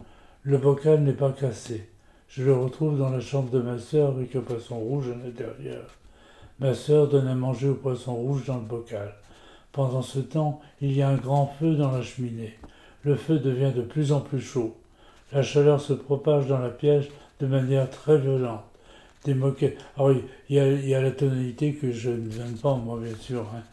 [0.44, 1.90] Le bocal n'est pas cassé.
[2.30, 5.86] Je le retrouve dans la chambre de ma sœur avec un poisson rouge à l'intérieur.
[6.60, 9.14] Ma sœur donne à manger au poisson rouge dans le bocal.
[9.72, 12.56] Pendant ce temps, il y a un grand feu dans la cheminée.
[13.04, 14.76] Le feu devient de plus en plus chaud.
[15.32, 17.06] La chaleur se propage dans la pièce
[17.40, 18.64] de manière très violente.
[19.24, 19.78] Des moquettes.
[19.98, 20.06] Ah
[20.50, 23.46] il y, a, la tonalité que je ne viens pas, moi, bien sûr.
[23.56, 23.64] Hein.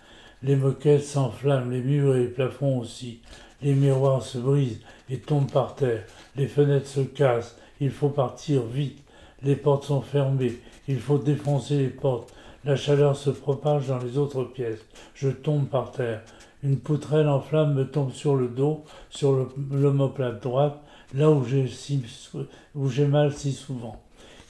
[0.42, 3.20] Les moquettes s'enflamment, les murs et les plafonds aussi.
[3.62, 4.80] Les miroirs se brisent
[5.10, 6.04] et tombent par terre.
[6.36, 7.56] Les fenêtres se cassent.
[7.84, 9.04] Il faut partir vite.
[9.42, 10.58] Les portes sont fermées.
[10.88, 12.32] Il faut défoncer les portes.
[12.64, 14.80] La chaleur se propage dans les autres pièces.
[15.12, 16.22] Je tombe par terre.
[16.62, 20.80] Une poutrelle en flamme me tombe sur le dos, sur l'omoplate droite
[21.12, 24.00] là où j'ai, j'ai mal si souvent.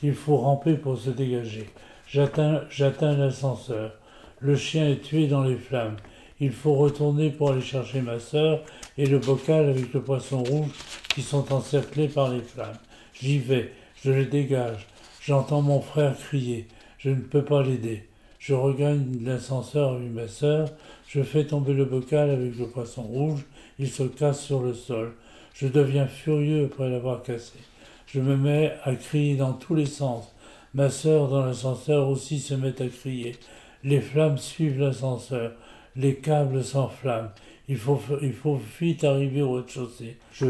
[0.04, 1.68] Il faut ramper pour se dégager.
[2.06, 3.94] J'atteins l'ascenseur.
[4.38, 5.96] Le chien est tué dans les flammes.
[6.38, 8.60] Il faut retourner pour aller chercher ma sœur
[8.96, 10.70] et le bocal avec le poisson rouge
[11.08, 12.78] qui sont encerclés par les flammes.
[13.14, 14.86] J'y vais, je les dégage.
[15.20, 16.66] J'entends mon frère crier.
[16.98, 18.08] Je ne peux pas l'aider.
[18.38, 20.68] Je regagne l'ascenseur avec ma sœur.
[21.06, 23.44] Je fais tomber le bocal avec le poisson rouge.
[23.78, 25.14] Il se casse sur le sol.
[25.54, 27.58] Je deviens furieux après l'avoir cassé.
[28.06, 30.34] Je me mets à crier dans tous les sens.
[30.74, 33.36] Ma sœur dans l'ascenseur aussi se met à crier.
[33.84, 35.52] Les flammes suivent l'ascenseur.
[35.94, 37.30] Les câbles s'enflamment.
[37.68, 40.16] Il faut, il faut vite arriver au rez-de-chaussée.
[40.32, 40.46] Je,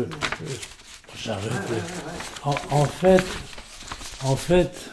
[1.18, 1.52] j'arrête.
[2.44, 3.24] En, fait,
[4.24, 4.90] en fait,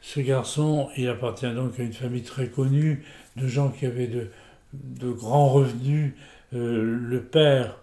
[0.00, 3.04] ce garçon, il appartient donc à une famille très connue
[3.36, 4.30] de gens qui avaient de,
[4.72, 6.14] de grands revenus.
[6.54, 7.76] Euh, le père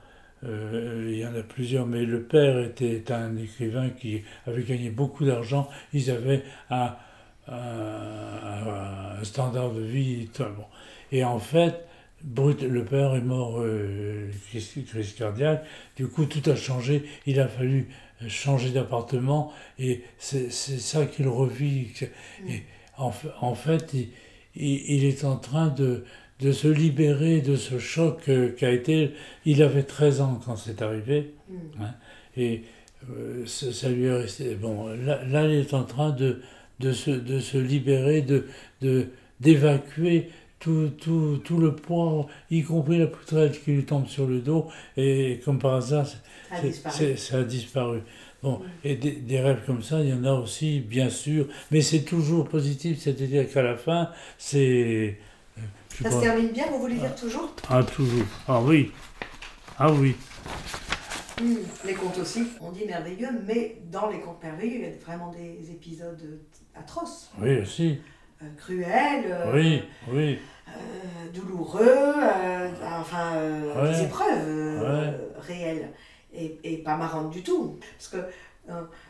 [0.46, 4.90] euh, il y en a plusieurs, mais le père était un écrivain qui avait gagné
[4.90, 5.70] beaucoup d'argent.
[5.94, 6.96] Ils avaient un,
[9.24, 10.30] standard de vie.
[10.38, 10.66] Bon.
[11.12, 11.86] Et en fait,
[12.24, 15.66] Brut, le père est mort, euh, crise cardiaque.
[15.96, 17.04] Du coup, tout a changé.
[17.26, 17.90] Il a fallu
[18.28, 21.88] changer d'appartement et c'est ça qu'il revit.
[22.48, 22.64] Et
[22.98, 23.12] en,
[23.42, 24.10] en fait, il,
[24.56, 26.06] il, est en train de,
[26.40, 29.12] de se libérer de ce choc euh, qu'a été.
[29.46, 31.56] Il avait 13 ans quand c'est arrivé, mm.
[31.82, 31.94] hein,
[32.38, 32.64] et
[33.10, 34.56] euh, ça, lui est resté.
[34.56, 36.42] Bon, là, il est en train de,
[36.80, 38.48] de, se, de se libérer, de,
[38.82, 39.08] de,
[39.40, 40.30] d'évacuer
[40.64, 44.68] tout, tout, tout, le poids, y compris la poutrelle qui lui tombe sur le dos,
[44.96, 48.02] et comme par hasard, ça a disparu.
[48.42, 48.64] Bon, mm.
[48.84, 52.04] et des, des, rêves comme ça, il y en a aussi, bien sûr, mais c'est
[52.04, 55.18] toujours positif, c'est-à-dire qu'à la fin, c'est
[56.02, 57.54] ça se termine bien, vous voulez lire toujours?
[57.70, 58.26] Ah, toujours.
[58.48, 58.92] Ah oui.
[59.78, 60.16] Ah oui.
[61.86, 65.32] les contes aussi, on dit merveilleux, mais dans les contes merveilleux, il y a vraiment
[65.32, 66.40] des épisodes
[66.76, 67.32] atroce.
[67.40, 68.00] Oui, aussi.
[68.58, 69.38] Cruel.
[69.54, 70.40] oui, oui.
[71.34, 72.16] douloureux,
[73.00, 73.34] enfin,
[73.92, 75.90] des épreuves réelles.
[76.36, 77.78] Et, et, pas marrantes du tout.
[77.96, 78.18] Parce que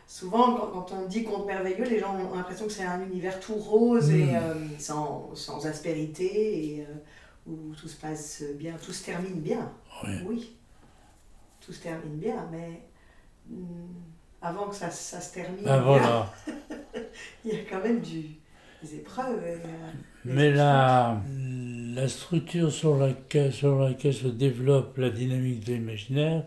[0.07, 3.55] souvent, quand, on dit conte merveilleux, les gens ont l'impression que c'est un univers tout
[3.55, 4.35] rose et hmm.
[4.35, 9.71] euh, sans, sans, aspérité, et euh, où tout se passe bien, tout se termine bien.
[10.25, 10.55] Oui,
[11.61, 12.81] tout se termine bien, mais
[13.47, 13.93] hmm,
[14.41, 16.33] avant que ça, ça, se termine, ben voilà.
[17.45, 18.37] il y a quand même du,
[18.85, 19.41] épreuves.
[19.43, 19.57] Euh,
[20.25, 21.21] mais la,
[21.95, 26.43] la structure sur laquelle, sur laquelle se développe la dynamique de l'imaginaire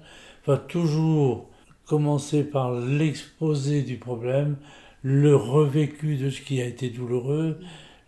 [0.46, 1.48] va toujours
[1.86, 4.56] commencer par l'exposé du problème,
[5.02, 7.58] le revécu de ce qui a été douloureux,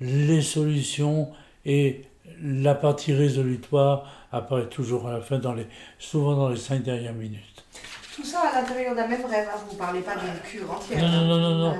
[0.00, 1.28] les solutions
[1.64, 2.02] et
[2.42, 5.66] la partie résolutoire apparaît toujours à la fin, dans les,
[5.98, 7.64] souvent dans les cinq dernières minutes.
[8.18, 9.58] Tout ça à l'intérieur d'un même rêve, hein.
[9.68, 11.00] vous ne parlez pas d'une cure entière.
[11.00, 11.74] Non, non, non, non.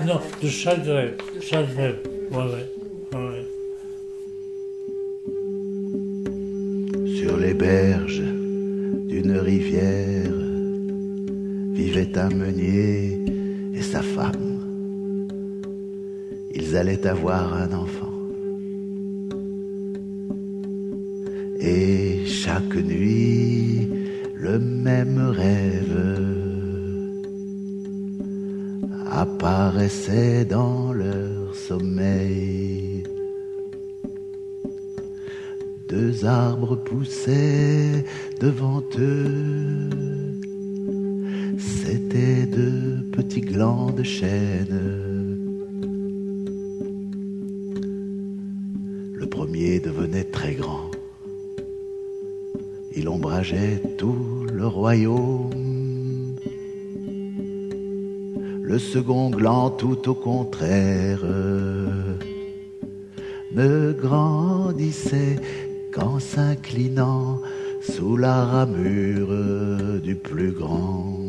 [0.00, 0.04] non.
[0.04, 1.16] non de chaque rêve.
[1.36, 2.00] De chaque rêve.
[2.32, 2.66] Ouais, ouais.
[3.14, 3.46] ouais.
[7.16, 8.24] Sur les berges
[9.06, 10.32] d'une rivière
[11.74, 13.16] vivait un meunier
[13.72, 14.64] et sa femme.
[16.52, 18.10] Ils allaient avoir un enfant.
[21.60, 23.88] Et chaque nuit,
[24.44, 26.00] le même rêve
[29.10, 33.04] apparaissait dans leur sommeil.
[35.88, 38.04] Deux arbres poussaient
[38.40, 39.88] devant eux
[41.58, 42.70] c'était de
[43.12, 44.80] petits glands de chêne.
[49.14, 50.93] Le premier devenait très grand.
[52.96, 55.50] Il ombrageait tout le royaume.
[58.62, 61.24] Le second gland, tout au contraire,
[63.52, 65.36] ne grandissait
[65.92, 67.40] qu'en s'inclinant
[67.80, 71.23] sous la ramure du plus grand.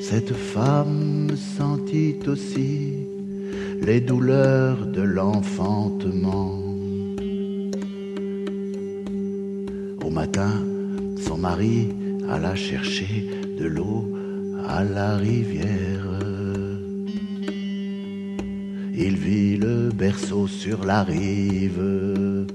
[0.00, 2.94] Cette femme sentit aussi
[3.80, 6.58] les douleurs de l'enfantement.
[10.04, 10.50] Au matin,
[11.24, 11.94] son mari
[12.28, 14.12] alla chercher de l'eau
[14.66, 16.08] à la rivière.
[18.94, 22.46] Il vit le berceau sur la rive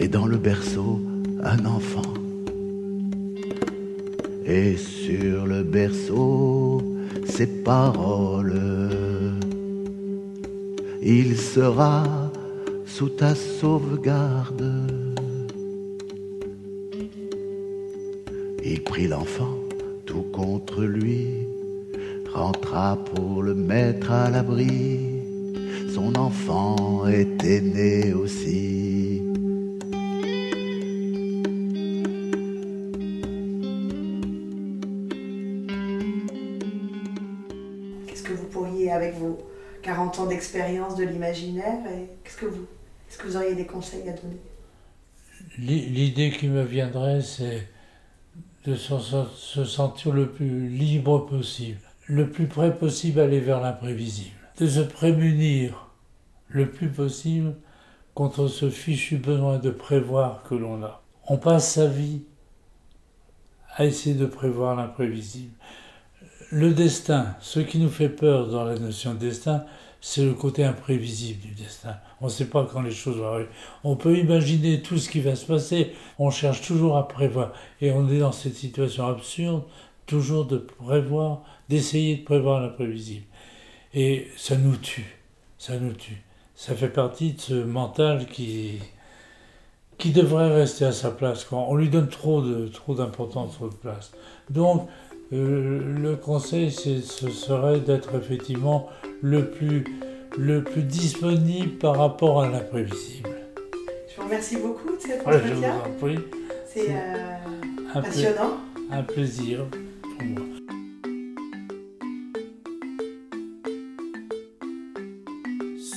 [0.00, 1.00] et dans le berceau
[1.42, 2.14] un enfant
[4.46, 6.82] et sur le berceau
[7.26, 8.60] ces paroles.
[11.02, 12.04] Il sera
[12.86, 14.70] sous ta sauvegarde.
[18.64, 19.56] Il prit l'enfant
[20.06, 21.26] tout contre lui,
[22.32, 25.22] rentra pour le mettre à l'abri.
[25.94, 28.91] Son enfant était né aussi.
[40.42, 41.78] D'expérience de l'imaginaire.
[42.24, 42.66] Qu'est-ce que vous,
[43.08, 44.40] est-ce que vous auriez des conseils à donner?
[45.56, 47.68] L'idée qui me viendrait, c'est
[48.64, 51.78] de se sentir le plus libre possible,
[52.08, 55.90] le plus près possible aller vers l'imprévisible, de se prémunir
[56.48, 57.54] le plus possible
[58.14, 61.02] contre ce fichu besoin de prévoir que l'on a.
[61.28, 62.22] On passe sa vie
[63.76, 65.54] à essayer de prévoir l'imprévisible.
[66.50, 69.64] Le destin, ce qui nous fait peur dans la notion de destin,
[70.04, 71.94] c'est le côté imprévisible du destin.
[72.20, 73.48] On ne sait pas quand les choses vont arriver.
[73.84, 77.52] On peut imaginer tout ce qui va se passer, on cherche toujours à prévoir.
[77.80, 79.62] Et on est dans cette situation absurde,
[80.06, 83.24] toujours de prévoir, d'essayer de prévoir l'imprévisible.
[83.94, 85.18] Et ça nous tue,
[85.56, 86.20] ça nous tue.
[86.56, 88.80] Ça fait partie de ce mental qui,
[89.98, 91.46] qui devrait rester à sa place.
[91.52, 94.10] On lui donne trop de trop d'importance, trop de place.
[94.50, 94.88] Donc,
[95.32, 98.88] euh, le conseil, ce serait d'être effectivement
[99.22, 99.84] le plus,
[100.36, 103.30] le plus disponible par rapport à l'imprévisible.
[104.10, 105.74] Je vous remercie beaucoup de cette entretien.
[106.66, 108.58] C'est euh, passionnant.
[108.90, 109.66] un plaisir
[110.02, 110.44] pour moi.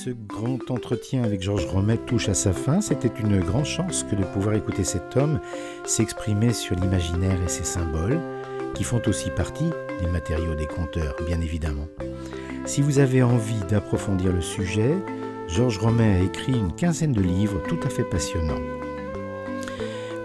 [0.06, 2.80] Ce grand entretien avec Georges Romet touche à sa fin.
[2.80, 5.40] C'était une grande chance que de pouvoir écouter cet homme
[5.84, 8.20] s'exprimer sur l'imaginaire et ses symboles,
[8.76, 9.70] qui font aussi partie
[10.00, 11.88] des matériaux des conteurs, bien évidemment.
[12.66, 14.94] Si vous avez envie d'approfondir le sujet,
[15.48, 18.60] Georges Romain a écrit une quinzaine de livres tout à fait passionnants.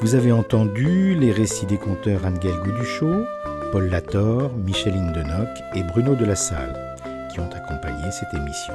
[0.02, 3.24] Vous avez entendu les récits des conteurs Angel Gouduchot,
[3.72, 6.97] Paul Lator, Micheline Denoc et Bruno de la Salle,
[7.32, 8.74] qui ont accompagné cette émission,